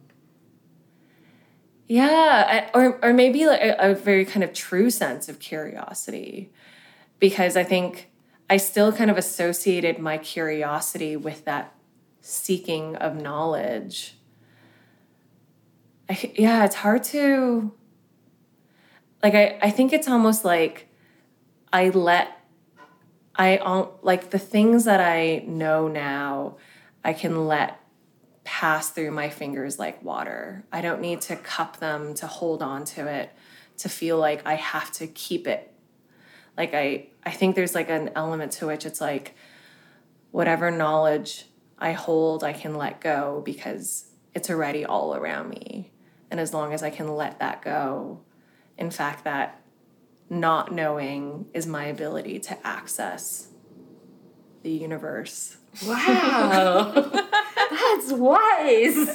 Yeah, 1.87 2.69
or 2.75 2.99
or 3.03 3.14
maybe 3.14 3.47
like 3.47 3.62
a, 3.62 3.93
a 3.93 3.95
very 3.95 4.27
kind 4.27 4.45
of 4.45 4.53
true 4.53 4.91
sense 4.91 5.29
of 5.29 5.38
curiosity, 5.38 6.53
because 7.19 7.57
I 7.57 7.64
think 7.64 8.11
I 8.51 8.59
still 8.59 8.93
kind 8.93 9.11
of 9.11 9.17
associated 9.17 9.99
my 9.99 10.19
curiosity 10.19 11.17
with 11.17 11.47
that 11.47 11.73
seeking 12.21 12.97
of 12.97 13.17
knowledge. 13.17 14.17
I, 16.09 16.33
yeah, 16.37 16.64
it's 16.64 16.75
hard 16.75 17.05
to 17.05 17.73
like 19.23 19.35
I, 19.35 19.59
I 19.62 19.71
think 19.71 19.92
it's 19.92 20.09
almost 20.09 20.44
like 20.44 20.88
I 21.73 21.90
let 21.90 22.35
I 23.37 23.87
like 24.03 24.31
the 24.31 24.38
things 24.38 24.85
that 24.85 25.01
I 25.01 25.44
know 25.47 25.87
now, 25.87 26.57
I 27.05 27.12
can 27.12 27.47
let 27.47 27.81
pass 28.42 28.90
through 28.90 29.11
my 29.12 29.29
fingers 29.29 29.79
like 29.79 30.03
water. 30.03 30.64
I 30.73 30.81
don't 30.81 31.01
need 31.01 31.21
to 31.23 31.37
cup 31.37 31.79
them 31.79 32.14
to 32.14 32.27
hold 32.27 32.62
on 32.62 32.85
to 32.87 33.07
it 33.07 33.31
to 33.79 33.88
feel 33.88 34.18
like 34.18 34.44
I 34.47 34.55
have 34.55 34.90
to 34.92 35.07
keep 35.07 35.47
it. 35.47 35.73
Like 36.57 36.75
I 36.75 37.09
I 37.25 37.31
think 37.31 37.55
there's 37.55 37.75
like 37.75 37.90
an 37.90 38.11
element 38.16 38.53
to 38.53 38.66
which 38.66 38.87
it's 38.87 39.01
like 39.01 39.35
whatever 40.31 40.71
knowledge 40.71 41.47
I 41.79 41.92
hold, 41.92 42.42
I 42.42 42.53
can 42.53 42.75
let 42.75 43.01
go 43.01 43.42
because 43.44 44.07
it's 44.35 44.51
already 44.51 44.85
all 44.85 45.14
around 45.14 45.51
me. 45.51 45.92
And 46.31 46.38
as 46.41 46.53
long 46.53 46.73
as 46.73 46.83
I 46.83 46.91
can 46.91 47.09
let 47.09 47.38
that 47.38 47.62
go, 47.62 48.21
in 48.77 48.91
fact 48.91 49.25
that 49.25 49.61
not 50.31 50.73
knowing 50.73 51.47
is 51.55 51.67
my 51.67 51.87
ability 51.87 52.38
to 52.38 52.67
access 52.67 53.49
the 54.62 54.71
universe. 54.71 55.57
Wow. 55.87 56.93
That's 57.71 58.12
wise. 58.12 59.14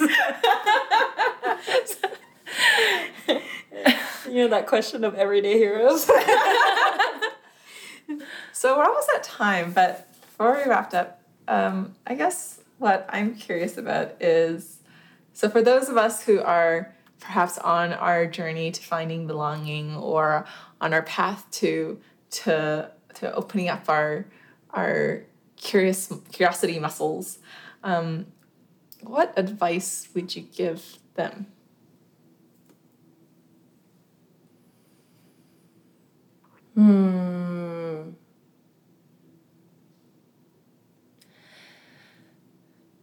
you 4.28 4.34
know 4.34 4.48
that 4.48 4.66
question 4.66 5.04
of 5.04 5.14
everyday 5.14 5.58
heroes? 5.58 6.04
so 8.52 8.76
we're 8.76 8.84
almost 8.84 9.08
at 9.14 9.22
time, 9.22 9.72
but 9.72 10.10
before 10.20 10.56
we 10.56 10.68
wrapped 10.68 10.94
up, 10.94 11.20
um, 11.46 11.94
I 12.06 12.14
guess 12.14 12.60
what 12.78 13.06
I'm 13.08 13.34
curious 13.34 13.76
about 13.76 14.20
is 14.20 14.78
so 15.32 15.48
for 15.50 15.62
those 15.62 15.88
of 15.88 15.96
us 15.96 16.22
who 16.24 16.40
are 16.40 16.93
perhaps 17.24 17.56
on 17.58 17.94
our 17.94 18.26
journey 18.26 18.70
to 18.70 18.82
finding 18.82 19.26
belonging 19.26 19.96
or 19.96 20.44
on 20.80 20.92
our 20.92 21.02
path 21.02 21.50
to 21.50 21.98
to 22.30 22.90
to 23.14 23.34
opening 23.34 23.68
up 23.68 23.88
our 23.88 24.26
our 24.70 25.24
curious 25.56 26.12
curiosity 26.30 26.78
muscles 26.78 27.38
um, 27.82 28.26
what 29.00 29.32
advice 29.36 30.08
would 30.14 30.34
you 30.34 30.42
give 30.42 30.98
them? 31.14 31.46
Hmm. 36.74 38.10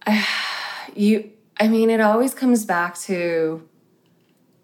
I, 0.04 0.26
you 0.94 1.30
i 1.58 1.68
mean 1.68 1.88
it 1.88 2.00
always 2.00 2.34
comes 2.34 2.66
back 2.66 2.98
to 2.98 3.66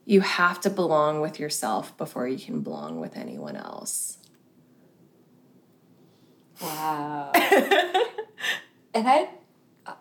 you 0.08 0.22
have 0.22 0.58
to 0.58 0.70
belong 0.70 1.20
with 1.20 1.38
yourself 1.38 1.94
before 1.98 2.26
you 2.26 2.38
can 2.38 2.62
belong 2.62 2.98
with 2.98 3.14
anyone 3.14 3.54
else. 3.54 4.16
Wow. 6.62 7.30
and 8.94 9.06
I, 9.06 9.28
uh, 9.84 9.92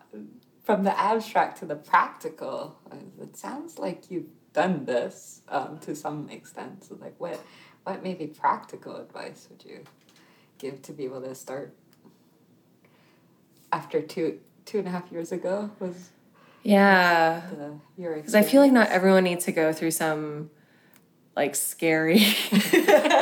from 0.64 0.84
the 0.84 0.98
abstract 0.98 1.58
to 1.58 1.66
the 1.66 1.76
practical, 1.76 2.78
uh, 2.90 2.96
it 3.20 3.36
sounds 3.36 3.78
like 3.78 4.10
you've 4.10 4.30
done 4.54 4.86
this 4.86 5.42
um, 5.50 5.78
to 5.80 5.94
some 5.94 6.30
extent. 6.30 6.84
So, 6.84 6.96
like, 6.98 7.14
what, 7.18 7.38
what 7.84 8.02
maybe 8.02 8.28
practical 8.28 8.96
advice 8.96 9.46
would 9.50 9.62
you 9.62 9.84
give 10.56 10.80
to 10.82 10.92
be 10.94 11.04
able 11.04 11.20
to 11.20 11.34
start 11.34 11.76
after 13.70 14.00
two 14.00 14.40
two 14.64 14.78
and 14.78 14.88
a 14.88 14.90
half 14.90 15.12
years 15.12 15.32
ago? 15.32 15.70
Was 15.80 16.12
Yeah. 16.68 17.40
Because 17.96 18.34
I 18.34 18.42
feel 18.42 18.60
like 18.60 18.72
not 18.72 18.90
everyone 18.90 19.24
needs 19.24 19.46
to 19.46 19.52
go 19.52 19.72
through 19.72 19.92
some 19.92 20.50
like 21.34 21.54
scary 21.54 22.26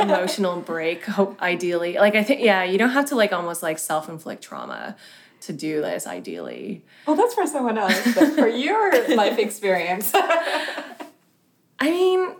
emotional 0.00 0.60
break, 0.60 1.04
hope 1.04 1.40
ideally. 1.40 1.94
Like 1.94 2.16
I 2.16 2.24
think 2.24 2.40
yeah, 2.40 2.64
you 2.64 2.76
don't 2.76 2.90
have 2.90 3.04
to 3.06 3.14
like 3.14 3.32
almost 3.32 3.62
like 3.62 3.78
self-inflict 3.78 4.42
trauma 4.42 4.96
to 5.42 5.52
do 5.52 5.80
this 5.80 6.08
ideally. 6.08 6.84
Well, 7.06 7.14
that's 7.14 7.34
for 7.34 7.46
someone 7.46 7.78
else, 7.78 8.14
but 8.16 8.32
for 8.34 8.48
your 8.48 9.14
life 9.14 9.38
experience. 9.38 10.10
I 10.14 11.90
mean, 11.90 12.30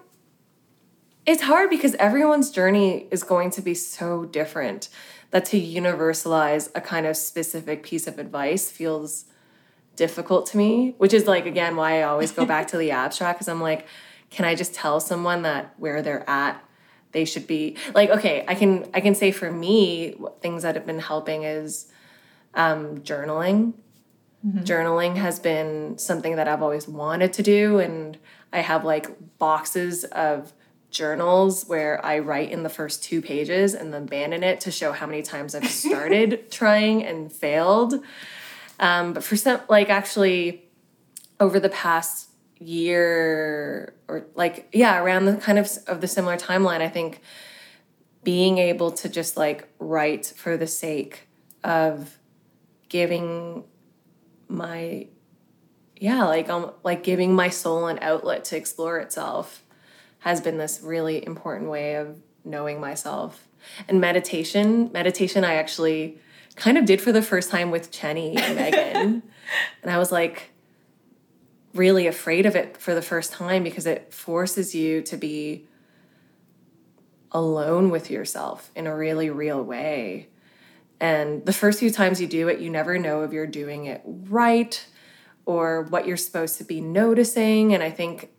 it's 1.25 1.43
hard 1.43 1.71
because 1.71 1.95
everyone's 1.97 2.51
journey 2.51 3.07
is 3.13 3.23
going 3.23 3.51
to 3.51 3.63
be 3.63 3.75
so 3.75 4.25
different 4.25 4.89
that 5.31 5.45
to 5.47 5.61
universalize 5.61 6.69
a 6.75 6.81
kind 6.81 7.07
of 7.07 7.17
specific 7.17 7.85
piece 7.85 8.09
of 8.09 8.19
advice 8.19 8.73
feels 8.73 9.27
difficult 9.97 10.47
to 10.47 10.57
me, 10.57 10.95
which 10.99 11.13
is 11.13 11.27
like, 11.27 11.47
again, 11.47 11.77
why 11.77 12.01
I 12.01 12.03
always 12.03 12.33
go 12.33 12.45
back 12.45 12.69
to 12.69 12.79
the 12.79 12.91
abstract 13.03 13.39
because 13.39 13.49
I'm 13.49 13.61
like, 13.61 13.87
can 14.31 14.45
I 14.45 14.55
just 14.55 14.75
tell 14.75 15.01
someone 15.01 15.43
that 15.43 15.75
where 15.79 16.03
they're 16.03 16.29
at? 16.29 16.63
They 17.13 17.25
should 17.25 17.47
be 17.47 17.77
like 17.95 18.11
okay. 18.11 18.45
I 18.47 18.55
can 18.55 18.91
I 18.93 19.01
can 19.01 19.15
say 19.15 19.31
for 19.31 19.51
me 19.51 20.17
things 20.41 20.65
that 20.65 20.75
have 20.75 20.85
been 20.85 20.99
helping 20.99 21.45
is 21.45 21.91
um, 22.53 22.99
journaling. 22.99 23.73
Journaling 24.45 25.17
has 25.17 25.41
been 25.41 25.99
something 25.99 26.37
that 26.37 26.47
I've 26.47 26.63
always 26.63 26.87
wanted 26.87 27.33
to 27.33 27.43
do, 27.43 27.79
and 27.79 28.17
I 28.53 28.61
have 28.61 28.85
like 28.85 29.39
boxes 29.39 30.05
of 30.05 30.53
journals 30.91 31.67
where 31.67 32.05
I 32.05 32.21
write 32.21 32.53
in 32.53 32.63
the 32.63 32.69
first 32.69 33.03
two 33.03 33.21
pages 33.21 33.75
and 33.75 33.93
then 33.93 34.05
abandon 34.05 34.43
it 34.43 34.61
to 34.61 34.71
show 34.71 34.93
how 34.93 35.07
many 35.07 35.23
times 35.23 35.55
I've 35.55 35.69
started 35.69 36.51
trying 36.51 37.05
and 37.05 37.33
failed. 37.33 37.95
Um, 38.79 39.13
but 39.13 39.25
for 39.25 39.37
some, 39.37 39.61
like 39.69 39.91
actually, 39.91 40.65
over 41.41 41.61
the 41.61 41.69
past 41.69 42.31
year 42.59 43.95
or 44.09 44.27
like 44.35 44.69
yeah, 44.73 45.03
around 45.03 45.27
the 45.27 45.37
kind 45.37 45.59
of 45.59 45.71
of 45.87 46.01
the 46.01 46.09
similar 46.09 46.37
timeline, 46.37 46.81
I 46.81 46.89
think 46.89 47.21
being 48.25 48.59
able 48.59 48.91
to 48.91 49.09
just 49.09 49.37
like 49.37 49.69
write 49.79 50.27
for 50.27 50.57
the 50.57 50.67
sake 50.67 51.29
of 51.63 52.19
giving 52.89 53.65
my 54.49 55.07
yeah 55.97 56.25
like 56.25 56.49
um 56.49 56.73
like 56.85 57.03
giving 57.03 57.35
my 57.35 57.49
soul 57.49 57.87
an 57.87 57.99
outlet 58.01 58.45
to 58.45 58.57
explore 58.57 58.99
itself 58.99 59.63
has 60.21 60.41
been 60.41 60.59
this 60.59 60.81
really 60.83 61.25
important 61.25 61.71
way 61.71 61.95
of 61.95 62.21
knowing 62.45 62.81
myself. 62.81 63.47
And 63.89 64.01
meditation 64.01 64.91
meditation 64.93 65.45
i 65.45 65.55
actually 65.55 66.19
kind 66.57 66.77
of 66.77 66.85
did 66.85 67.01
for 67.01 67.13
the 67.13 67.23
first 67.23 67.51
time 67.51 67.71
with 67.71 67.93
Chenny 67.93 68.37
and 68.37 68.57
Megan 68.57 69.23
and 69.83 69.91
i 69.91 69.99
was 69.99 70.11
like 70.11 70.51
really 71.75 72.07
afraid 72.07 72.47
of 72.47 72.57
it 72.57 72.77
for 72.77 72.95
the 72.95 73.03
first 73.03 73.33
time 73.33 73.63
because 73.63 73.87
it 73.87 74.13
forces 74.13 74.75
you 74.75 75.03
to 75.03 75.17
be 75.17 75.67
alone 77.33 77.91
with 77.91 78.11
yourself 78.11 78.71
in 78.75 78.87
a 78.87 78.97
really 78.97 79.31
real 79.31 79.63
way 79.63 80.29
and 81.01 81.45
the 81.45 81.53
first 81.53 81.79
few 81.79 81.91
times 81.91 82.21
you 82.21 82.27
do 82.27 82.49
it, 82.49 82.61
you 82.61 82.71
never 82.71 82.99
know 82.99 83.23
if 83.23 83.33
you're 83.33 83.47
doing 83.47 83.87
it 83.87 84.03
right 84.05 84.87
or 85.45 85.83
what 85.83 86.07
you're 86.07 86.17
supposed 86.17 86.59
to 86.59 86.65
be 86.65 86.81
noticing. 86.81 87.75
And 87.75 87.83
I 87.83 87.91
think, 87.91 88.31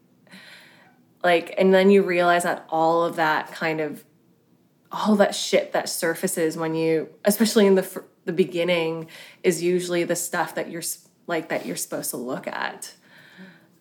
like, 1.23 1.53
and 1.57 1.73
then 1.73 1.91
you 1.91 2.01
realize 2.01 2.43
that 2.43 2.65
all 2.69 3.03
of 3.03 3.15
that 3.17 3.51
kind 3.51 3.79
of, 3.79 4.03
all 4.91 5.15
that 5.17 5.35
shit 5.35 5.73
that 5.73 5.89
surfaces 5.89 6.57
when 6.57 6.75
you, 6.75 7.09
especially 7.25 7.65
in 7.67 7.75
the 7.75 8.03
the 8.25 8.33
beginning, 8.33 9.07
is 9.43 9.63
usually 9.63 10.03
the 10.03 10.15
stuff 10.15 10.55
that 10.55 10.69
you're 10.69 10.83
like 11.27 11.49
that 11.49 11.65
you're 11.65 11.75
supposed 11.75 12.09
to 12.11 12.17
look 12.17 12.47
at. 12.47 12.93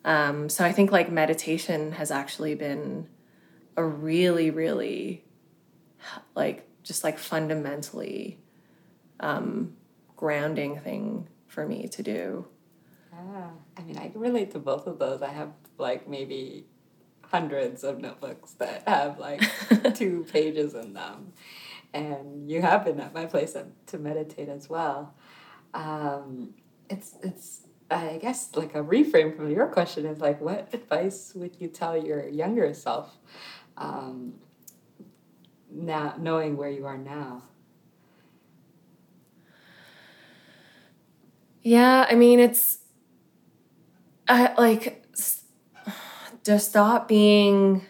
Um, 0.05 0.49
so 0.49 0.65
I 0.65 0.73
think 0.73 0.93
like 0.93 1.11
meditation 1.11 1.93
has 1.93 2.11
actually 2.11 2.55
been 2.55 3.09
a 3.77 3.85
really, 3.85 4.51
really, 4.51 5.25
like, 6.35 6.69
just 6.85 7.03
like 7.03 7.19
fundamentally 7.19 8.39
um, 9.19 9.75
grounding 10.17 10.79
thing 10.79 11.29
for 11.49 11.67
me 11.67 11.89
to 11.89 12.03
do. 12.03 12.47
Yeah, 13.13 13.49
I 13.77 13.83
mean, 13.83 13.99
I 13.99 14.09
can 14.09 14.21
relate 14.21 14.53
to 14.53 14.59
both 14.59 14.87
of 14.87 14.99
those. 14.99 15.23
I 15.23 15.31
have 15.31 15.51
like 15.79 16.09
maybe 16.09 16.67
hundreds 17.31 17.85
of 17.85 18.01
notebooks 18.01 18.53
that 18.55 18.83
have 18.87 19.19
like 19.19 19.43
two 19.95 20.27
pages 20.33 20.75
in 20.75 20.95
them, 20.95 21.33
and 21.93 22.51
you 22.51 22.63
have 22.63 22.85
been 22.85 23.01
at 23.01 23.15
my 23.15 23.27
place 23.27 23.57
to 23.87 23.99
meditate 23.99 24.49
as 24.49 24.69
well. 24.69 25.15
Um, 25.75 26.55
it's 26.89 27.15
it's 27.23 27.63
I 27.91 28.19
guess 28.21 28.51
like 28.55 28.75
a 28.75 28.83
reframe 28.83 29.37
from 29.37 29.51
your 29.51 29.69
question 29.69 30.07
is 30.07 30.21
like, 30.21 30.41
what 30.41 30.69
advice 30.73 31.33
would 31.35 31.57
you 31.61 31.69
tell 31.69 31.97
your 31.97 32.27
younger 32.29 32.73
self? 32.75 33.17
Um, 33.77 34.35
now 35.71 36.15
knowing 36.19 36.57
where 36.57 36.71
you 36.71 36.87
are 36.87 36.99
now. 36.99 37.43
Yeah, 41.63 42.07
I 42.09 42.15
mean, 42.15 42.41
it's 42.41 42.79
I 44.29 44.55
like 44.57 45.06
to 46.47 46.61
stop 46.61 47.09
being 47.09 47.85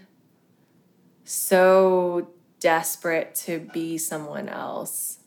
so 1.25 2.31
desperate 2.59 3.35
to 3.35 3.59
be 3.59 3.99
someone 3.99 4.49
else. 4.49 5.19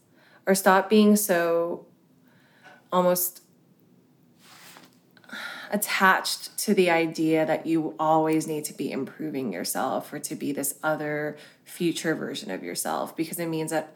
Or 0.47 0.55
stop 0.55 0.89
being 0.89 1.15
so 1.15 1.85
almost 2.91 3.43
attached 5.69 6.57
to 6.57 6.73
the 6.73 6.89
idea 6.89 7.45
that 7.45 7.67
you 7.67 7.93
always 7.99 8.47
need 8.47 8.65
to 8.65 8.73
be 8.73 8.91
improving 8.91 9.53
yourself 9.53 10.11
or 10.11 10.17
to 10.17 10.33
be 10.33 10.51
this 10.51 10.79
other 10.81 11.37
future 11.63 12.15
version 12.15 12.49
of 12.49 12.63
yourself. 12.63 13.15
Because 13.15 13.37
it 13.37 13.45
means 13.45 13.69
that 13.69 13.93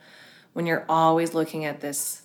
when 0.53 0.67
you're 0.67 0.85
always 0.87 1.33
looking 1.33 1.65
at 1.65 1.79
this 1.79 2.21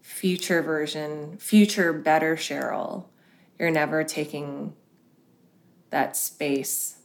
future 0.00 0.60
version, 0.60 1.36
future 1.38 1.92
better 1.92 2.34
Cheryl, 2.34 3.04
you're 3.60 3.70
never 3.70 4.02
taking 4.02 4.74
that 5.90 6.16
space 6.16 6.98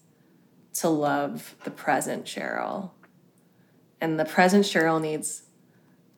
to 0.74 0.90
love 0.90 1.56
the 1.64 1.72
present 1.72 2.26
Cheryl. 2.26 2.92
And 4.00 4.20
the 4.20 4.26
present 4.26 4.66
Cheryl 4.66 5.02
needs 5.02 5.44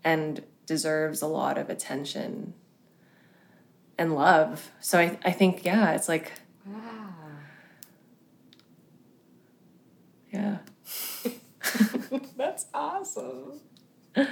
and 0.04 0.44
deserves 0.66 1.22
a 1.22 1.28
lot 1.28 1.58
of 1.58 1.70
attention 1.70 2.54
and 3.98 4.16
love. 4.16 4.72
So 4.80 5.00
I, 5.00 5.18
I 5.24 5.32
think, 5.32 5.66
yeah, 5.66 5.92
it's 5.94 6.08
like, 6.08 6.32
Wow. 6.66 7.10
yeah. 10.32 10.58
That's 12.38 12.66
awesome. 12.74 13.60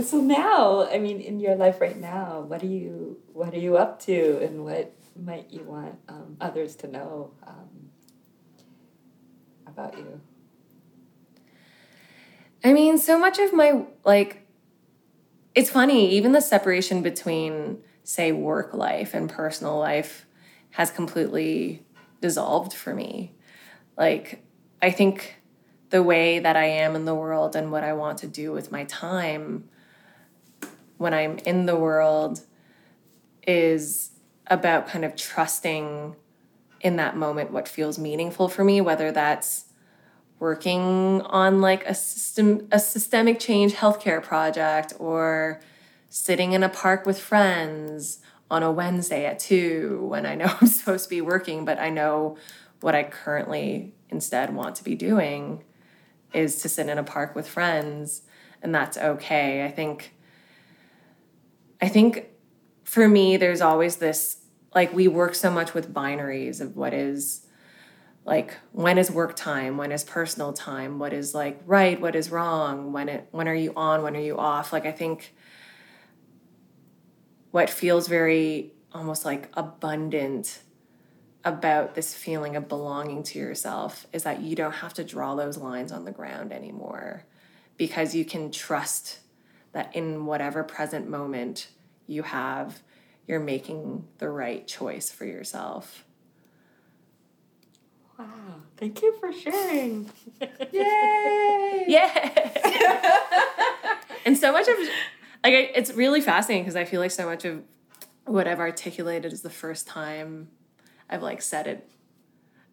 so 0.00 0.20
now, 0.20 0.88
I 0.88 0.98
mean, 0.98 1.20
in 1.20 1.40
your 1.40 1.56
life 1.56 1.80
right 1.80 1.98
now, 1.98 2.40
what 2.40 2.62
are 2.62 2.66
you 2.66 3.18
what 3.32 3.52
are 3.52 3.58
you 3.58 3.76
up 3.76 4.00
to, 4.02 4.42
and 4.42 4.64
what 4.64 4.94
might 5.16 5.50
you 5.50 5.64
want 5.64 5.96
um, 6.08 6.36
others 6.40 6.76
to 6.76 6.88
know 6.88 7.32
um, 7.46 7.90
about 9.66 9.96
you? 9.98 10.20
I 12.64 12.72
mean, 12.72 12.98
so 12.98 13.18
much 13.18 13.38
of 13.38 13.52
my 13.52 13.84
like 14.04 14.46
it's 15.54 15.70
funny, 15.70 16.10
even 16.12 16.32
the 16.32 16.40
separation 16.40 17.02
between 17.02 17.82
say 18.04 18.32
work 18.32 18.74
life 18.74 19.14
and 19.14 19.28
personal 19.28 19.78
life 19.78 20.26
has 20.70 20.90
completely 20.90 21.84
dissolved 22.20 22.72
for 22.72 22.94
me. 22.94 23.34
Like 23.98 24.42
I 24.80 24.90
think 24.90 25.36
the 25.90 26.02
way 26.02 26.38
that 26.38 26.56
I 26.56 26.64
am 26.64 26.96
in 26.96 27.04
the 27.04 27.14
world 27.14 27.54
and 27.54 27.70
what 27.70 27.84
I 27.84 27.92
want 27.92 28.18
to 28.18 28.26
do 28.26 28.52
with 28.52 28.72
my 28.72 28.84
time 28.84 29.68
when 31.02 31.12
I'm 31.12 31.38
in 31.38 31.66
the 31.66 31.76
world 31.76 32.40
is 33.46 34.12
about 34.46 34.86
kind 34.86 35.04
of 35.04 35.16
trusting 35.16 36.16
in 36.80 36.96
that 36.96 37.16
moment 37.16 37.52
what 37.52 37.68
feels 37.68 37.98
meaningful 37.98 38.48
for 38.48 38.64
me, 38.64 38.80
whether 38.80 39.12
that's 39.12 39.66
working 40.38 41.22
on 41.22 41.60
like 41.60 41.84
a 41.86 41.94
system 41.94 42.66
a 42.72 42.78
systemic 42.78 43.38
change 43.38 43.74
healthcare 43.74 44.20
project 44.20 44.92
or 44.98 45.60
sitting 46.08 46.52
in 46.52 46.64
a 46.64 46.68
park 46.68 47.06
with 47.06 47.18
friends 47.18 48.18
on 48.50 48.62
a 48.62 48.70
Wednesday 48.70 49.24
at 49.24 49.38
2 49.38 50.04
when 50.04 50.26
I 50.26 50.34
know 50.34 50.46
I'm 50.60 50.66
supposed 50.66 51.04
to 51.04 51.10
be 51.10 51.20
working 51.20 51.64
but 51.64 51.78
I 51.78 51.90
know 51.90 52.36
what 52.80 52.96
I 52.96 53.04
currently 53.04 53.94
instead 54.08 54.52
want 54.52 54.74
to 54.76 54.84
be 54.84 54.96
doing 54.96 55.62
is 56.34 56.60
to 56.62 56.68
sit 56.68 56.88
in 56.88 56.98
a 56.98 57.04
park 57.04 57.36
with 57.36 57.46
friends 57.46 58.22
and 58.62 58.74
that's 58.74 58.96
okay. 58.96 59.64
I 59.64 59.70
think 59.70 60.14
I 61.82 61.88
think 61.88 62.28
for 62.84 63.08
me 63.08 63.36
there's 63.36 63.60
always 63.60 63.96
this 63.96 64.38
like 64.74 64.94
we 64.94 65.08
work 65.08 65.34
so 65.34 65.50
much 65.50 65.74
with 65.74 65.92
binaries 65.92 66.60
of 66.60 66.76
what 66.76 66.94
is 66.94 67.46
like 68.24 68.54
when 68.70 68.98
is 68.98 69.10
work 69.10 69.34
time 69.34 69.76
when 69.76 69.90
is 69.90 70.04
personal 70.04 70.52
time 70.52 71.00
what 71.00 71.12
is 71.12 71.34
like 71.34 71.60
right 71.66 72.00
what 72.00 72.14
is 72.14 72.30
wrong 72.30 72.92
when 72.92 73.08
it 73.08 73.26
when 73.32 73.48
are 73.48 73.54
you 73.54 73.72
on 73.74 74.02
when 74.02 74.16
are 74.16 74.20
you 74.20 74.38
off? 74.38 74.72
Like 74.72 74.86
i 74.86 74.92
think 74.92 75.34
what 77.50 77.68
feels 77.68 78.06
very 78.06 78.72
almost 78.92 79.24
like 79.24 79.48
abundant 79.54 80.60
about 81.44 81.96
this 81.96 82.14
feeling 82.14 82.54
of 82.54 82.68
belonging 82.68 83.24
to 83.24 83.38
yourself 83.40 84.06
is 84.12 84.22
that 84.22 84.40
you 84.40 84.54
don't 84.54 84.76
have 84.76 84.94
to 84.94 85.02
draw 85.02 85.34
those 85.34 85.58
lines 85.58 85.90
on 85.90 86.04
the 86.04 86.12
ground 86.12 86.52
anymore 86.52 87.24
because 87.76 88.14
you 88.14 88.24
can 88.24 88.52
trust 88.52 89.18
that 89.72 89.94
in 89.94 90.26
whatever 90.26 90.62
present 90.62 91.08
moment 91.08 91.68
you 92.06 92.22
have 92.22 92.82
you're 93.26 93.40
making 93.40 94.06
the 94.18 94.28
right 94.28 94.66
choice 94.66 95.10
for 95.10 95.24
yourself 95.24 96.04
Wow. 98.18 98.26
Thank 98.76 99.02
you 99.02 99.14
for 99.18 99.32
sharing. 99.32 100.10
Yay! 100.72 101.84
Yeah. 101.88 102.52
and 104.26 104.36
so 104.36 104.52
much 104.52 104.68
of 104.68 104.76
like 105.44 105.72
it's 105.74 105.92
really 105.92 106.20
fascinating 106.20 106.62
because 106.64 106.76
I 106.76 106.84
feel 106.84 107.00
like 107.00 107.10
so 107.10 107.26
much 107.26 107.44
of 107.44 107.62
what 108.26 108.46
I've 108.46 108.60
articulated 108.60 109.32
is 109.32 109.42
the 109.42 109.50
first 109.50 109.86
time 109.86 110.48
I've 111.08 111.22
like 111.22 111.42
said 111.42 111.66
it. 111.66 111.88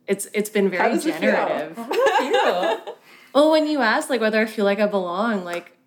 It's 0.07 0.27
it's 0.33 0.49
been 0.49 0.69
very 0.69 0.93
does 0.93 1.05
it 1.05 1.15
feel? 1.15 1.31
generative. 1.31 1.75
Feel. 1.75 2.95
Well, 3.33 3.51
when 3.51 3.67
you 3.67 3.79
ask, 3.81 4.09
like 4.09 4.21
whether 4.21 4.41
I 4.41 4.45
feel 4.45 4.65
like 4.65 4.79
I 4.79 4.88
belong, 4.88 5.43
like 5.43 5.77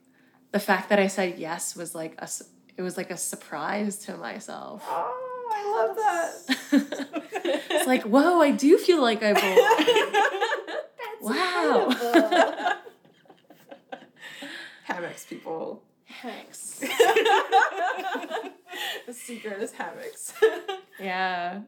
the 0.52 0.60
fact 0.60 0.88
that 0.90 0.98
I 0.98 1.06
said 1.08 1.38
yes 1.38 1.74
was 1.74 1.94
like 1.94 2.14
a 2.18 2.28
it 2.76 2.82
was 2.82 2.96
like 2.96 3.10
a 3.10 3.16
surprise 3.16 3.98
to 4.00 4.16
myself. 4.16 4.84
Oh, 4.86 5.50
I 5.52 5.64
love 5.76 5.96
that. 5.96 6.32
It's 7.74 7.86
like, 7.88 8.02
whoa, 8.02 8.40
I 8.40 8.50
do 8.52 8.78
feel 8.78 9.02
like 9.02 9.22
I 9.22 9.32
belong. 9.32 10.12
wow. 11.22 11.90
hammocks, 14.84 15.26
people. 15.26 15.82
Thanks. 16.22 16.78
the 16.78 16.86
secret 19.12 19.60
is 19.60 19.72
hammocks. 19.72 20.34
Yeah. 21.00 21.62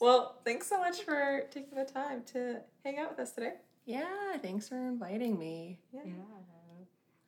well, 0.00 0.40
thanks 0.44 0.66
so 0.66 0.80
much 0.80 1.02
for 1.02 1.44
taking 1.52 1.78
the 1.78 1.84
time 1.84 2.24
to 2.32 2.56
hang 2.84 2.98
out 2.98 3.10
with 3.10 3.20
us 3.20 3.30
today. 3.32 3.52
Yeah, 3.86 4.38
thanks 4.42 4.68
for 4.68 4.76
inviting 4.76 5.38
me. 5.38 5.78
Yeah. 5.92 6.02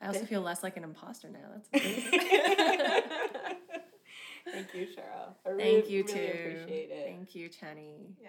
I 0.00 0.06
also 0.06 0.24
feel 0.24 0.40
less 0.40 0.62
like 0.62 0.76
an 0.76 0.84
imposter 0.84 1.28
now. 1.28 1.38
That's 1.52 1.68
amazing. 1.84 2.20
Thank 4.52 4.74
you, 4.74 4.86
Cheryl. 4.86 5.34
I 5.46 5.50
really, 5.50 5.62
Thank 5.62 5.90
you 5.90 6.02
really 6.04 6.12
too. 6.12 6.32
appreciate 6.40 6.90
it. 6.90 7.04
Thank 7.04 7.34
you, 7.34 7.48
Chenny. 7.48 8.14
Yeah. 8.20 8.28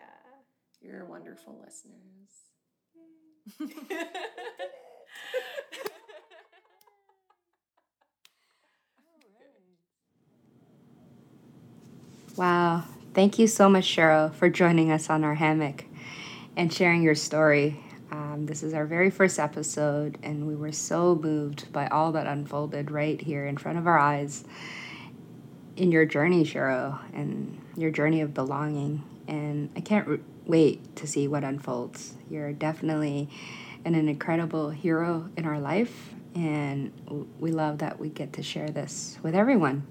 You're 0.81 1.05
wonderful 1.05 1.61
listeners. 1.63 2.29
Wow. 12.35 12.83
Thank 13.13 13.39
you 13.39 13.47
so 13.47 13.69
much, 13.69 13.83
Cheryl, 13.85 14.33
for 14.33 14.49
joining 14.49 14.91
us 14.91 15.09
on 15.09 15.23
our 15.23 15.35
hammock 15.35 15.83
and 16.55 16.71
sharing 16.71 17.03
your 17.03 17.15
story. 17.15 17.79
Um, 18.11 18.45
this 18.45 18.61
is 18.61 18.73
our 18.73 18.85
very 18.85 19.09
first 19.09 19.39
episode, 19.39 20.17
and 20.21 20.45
we 20.45 20.55
were 20.55 20.73
so 20.73 21.15
moved 21.15 21.71
by 21.71 21.87
all 21.87 22.11
that 22.11 22.27
unfolded 22.27 22.91
right 22.91 23.19
here 23.19 23.45
in 23.45 23.55
front 23.55 23.77
of 23.77 23.87
our 23.87 23.97
eyes 23.97 24.43
in 25.77 25.93
your 25.93 26.03
journey, 26.05 26.43
Cheryl, 26.43 26.99
and 27.13 27.61
your 27.77 27.89
journey 27.89 28.19
of 28.19 28.33
belonging. 28.33 29.01
And 29.29 29.69
I 29.77 29.79
can't 29.79 30.07
r 30.07 30.19
wait 30.45 30.93
to 30.97 31.07
see 31.07 31.29
what 31.29 31.45
unfolds. 31.45 32.15
You're 32.29 32.51
definitely 32.51 33.29
an, 33.85 33.95
an 33.95 34.09
incredible 34.09 34.71
hero 34.71 35.29
in 35.37 35.45
our 35.45 35.59
life, 35.59 36.13
and 36.35 36.91
we 37.39 37.51
love 37.51 37.77
that 37.77 37.97
we 37.97 38.09
get 38.09 38.33
to 38.33 38.43
share 38.43 38.69
this 38.69 39.19
with 39.23 39.35
everyone. 39.35 39.87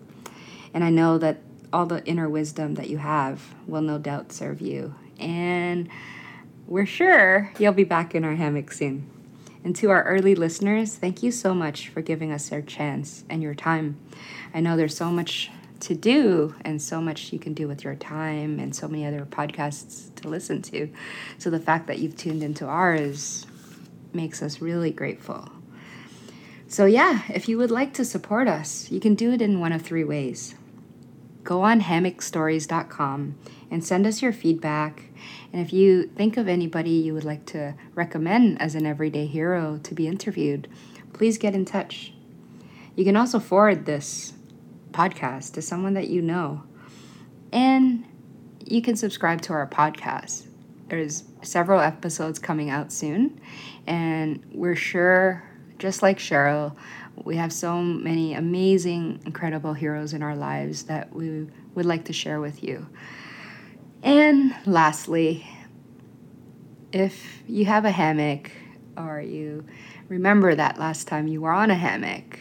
And 0.75 0.85
I 0.85 0.91
know 0.91 1.17
that 1.19 1.39
all 1.73 1.87
the 1.87 2.05
inner 2.05 2.29
wisdom 2.29 2.75
that 2.75 2.91
you 2.91 2.99
have 2.99 3.55
will 3.67 3.81
no 3.81 3.97
doubt 3.97 4.33
serve 4.33 4.61
you. 4.61 4.95
And 5.19 5.89
we're 6.71 6.87
sure 6.87 7.53
you'll 7.59 7.73
be 7.73 7.83
back 7.83 8.15
in 8.15 8.25
our 8.25 8.37
hammock 8.37 8.71
soon. 8.73 9.05
And 9.65 9.75
to 9.77 9.91
our 9.91 10.05
early 10.05 10.37
listeners, 10.37 10.95
thank 10.95 11.21
you 11.21 11.33
so 11.33 11.53
much 11.53 11.89
for 11.89 12.01
giving 12.01 12.31
us 12.31 12.53
your 12.53 12.63
chance 12.63 13.25
and 13.29 13.43
your 13.43 13.55
time. 13.55 13.99
I 14.55 14.61
know 14.61 14.77
there's 14.77 14.97
so 14.97 15.11
much 15.11 15.51
to 15.81 15.97
do 15.97 16.55
and 16.65 16.81
so 16.81 17.01
much 17.01 17.33
you 17.33 17.41
can 17.41 17.55
do 17.55 17.67
with 17.67 17.83
your 17.83 17.97
time 17.97 18.61
and 18.61 18.75
so 18.75 18.87
many 18.87 19.05
other 19.05 19.27
podcasts 19.27 20.15
to 20.15 20.29
listen 20.29 20.63
to. 20.63 20.89
So 21.39 21.51
the 21.51 21.59
fact 21.59 21.89
that 21.89 21.99
you've 21.99 22.17
tuned 22.17 22.45
into 22.45 22.67
ours 22.67 23.47
makes 24.13 24.41
us 24.41 24.61
really 24.61 24.93
grateful. 24.93 25.51
So, 26.69 26.85
yeah, 26.85 27.23
if 27.29 27.49
you 27.49 27.59
would 27.59 27.73
like 27.73 27.95
to 27.95 28.05
support 28.05 28.47
us, 28.47 28.93
you 28.93 29.01
can 29.01 29.17
do 29.17 29.33
it 29.33 29.43
in 29.43 29.59
one 29.59 29.73
of 29.73 29.83
three 29.83 30.05
ways 30.05 30.55
go 31.44 31.62
on 31.62 31.81
hammockstories.com 31.81 33.38
and 33.70 33.85
send 33.85 34.07
us 34.07 34.22
your 34.22 34.33
feedback. 34.33 35.05
And 35.53 35.64
if 35.64 35.72
you 35.72 36.05
think 36.05 36.37
of 36.37 36.48
anybody 36.48 36.90
you 36.90 37.14
would 37.14 37.24
like 37.24 37.46
to 37.46 37.74
recommend 37.94 38.61
as 38.61 38.74
an 38.74 38.87
everyday 38.87 39.26
hero 39.26 39.79
to 39.83 39.94
be 39.94 40.07
interviewed, 40.07 40.68
please 41.12 41.38
get 41.38 41.55
in 41.55 41.64
touch. 41.64 42.12
You 42.96 43.05
can 43.05 43.16
also 43.16 43.38
forward 43.38 43.87
this 43.87 44.35
podcast 44.92 45.55
to 45.55 45.62
someone 45.62 45.94
that 45.94 46.09
you 46.09 46.22
know. 46.22 46.62
And 47.53 48.05
you 48.64 48.83
can 48.83 48.96
subscribe 48.96 49.40
to 49.42 49.53
our 49.53 49.66
podcast. 49.66 50.46
There's 50.88 51.24
several 51.42 51.81
episodes 51.81 52.38
coming 52.38 52.68
out 52.68 52.92
soon, 52.92 53.40
and 53.87 54.44
we're 54.53 54.76
sure, 54.76 55.44
just 55.79 56.03
like 56.03 56.18
Cheryl, 56.18 56.76
we 57.25 57.37
have 57.37 57.53
so 57.53 57.81
many 57.81 58.35
amazing, 58.35 59.21
incredible 59.27 59.75
heroes 59.75 60.13
in 60.13 60.23
our 60.23 60.37
lives 60.37 60.85
that 60.85 61.13
we 61.15 61.47
would 61.75 61.87
like 61.87 62.05
to 62.07 62.13
share 62.13 62.41
with 62.41 62.63
you. 62.63 62.87
And 64.03 64.55
lastly, 64.67 65.47
if 66.93 67.43
you 67.47 67.67
have 67.67 67.85
a 67.85 67.91
hammock 67.91 68.51
or 68.97 69.21
you 69.21 69.65
remember 70.09 70.55
that 70.55 70.79
last 70.79 71.07
time 71.07 71.29
you 71.29 71.43
were 71.43 71.53
on 71.53 71.71
a 71.71 71.75
hammock, 71.75 72.39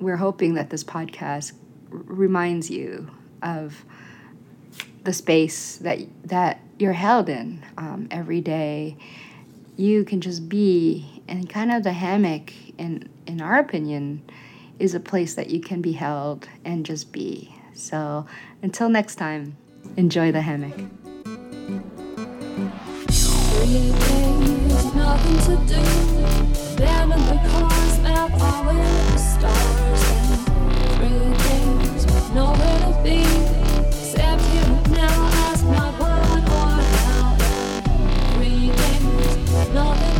we're 0.00 0.16
hoping 0.16 0.54
that 0.54 0.70
this 0.70 0.82
podcast 0.82 1.52
r- 1.92 1.98
reminds 2.06 2.70
you 2.70 3.10
of 3.42 3.84
the 5.04 5.12
space 5.12 5.76
that 5.78 5.98
that 6.24 6.60
you're 6.78 6.92
held 6.92 7.28
in 7.28 7.64
um, 7.76 8.08
every 8.10 8.40
day. 8.40 8.96
You 9.76 10.04
can 10.04 10.20
just 10.20 10.48
be, 10.48 11.11
and 11.28 11.48
kind 11.48 11.72
of 11.72 11.82
the 11.82 11.92
hammock 11.92 12.52
in 12.78 13.08
in 13.26 13.40
our 13.40 13.58
opinion 13.58 14.22
is 14.78 14.94
a 14.94 15.00
place 15.00 15.34
that 15.34 15.50
you 15.50 15.60
can 15.60 15.80
be 15.80 15.92
held 15.92 16.48
and 16.64 16.84
just 16.84 17.12
be. 17.12 17.54
So 17.74 18.26
until 18.62 18.88
next 18.88 19.16
time 19.16 19.56
enjoy 19.96 20.32
the 20.32 20.42
hammock. 20.42 20.76
Nothing 39.72 40.11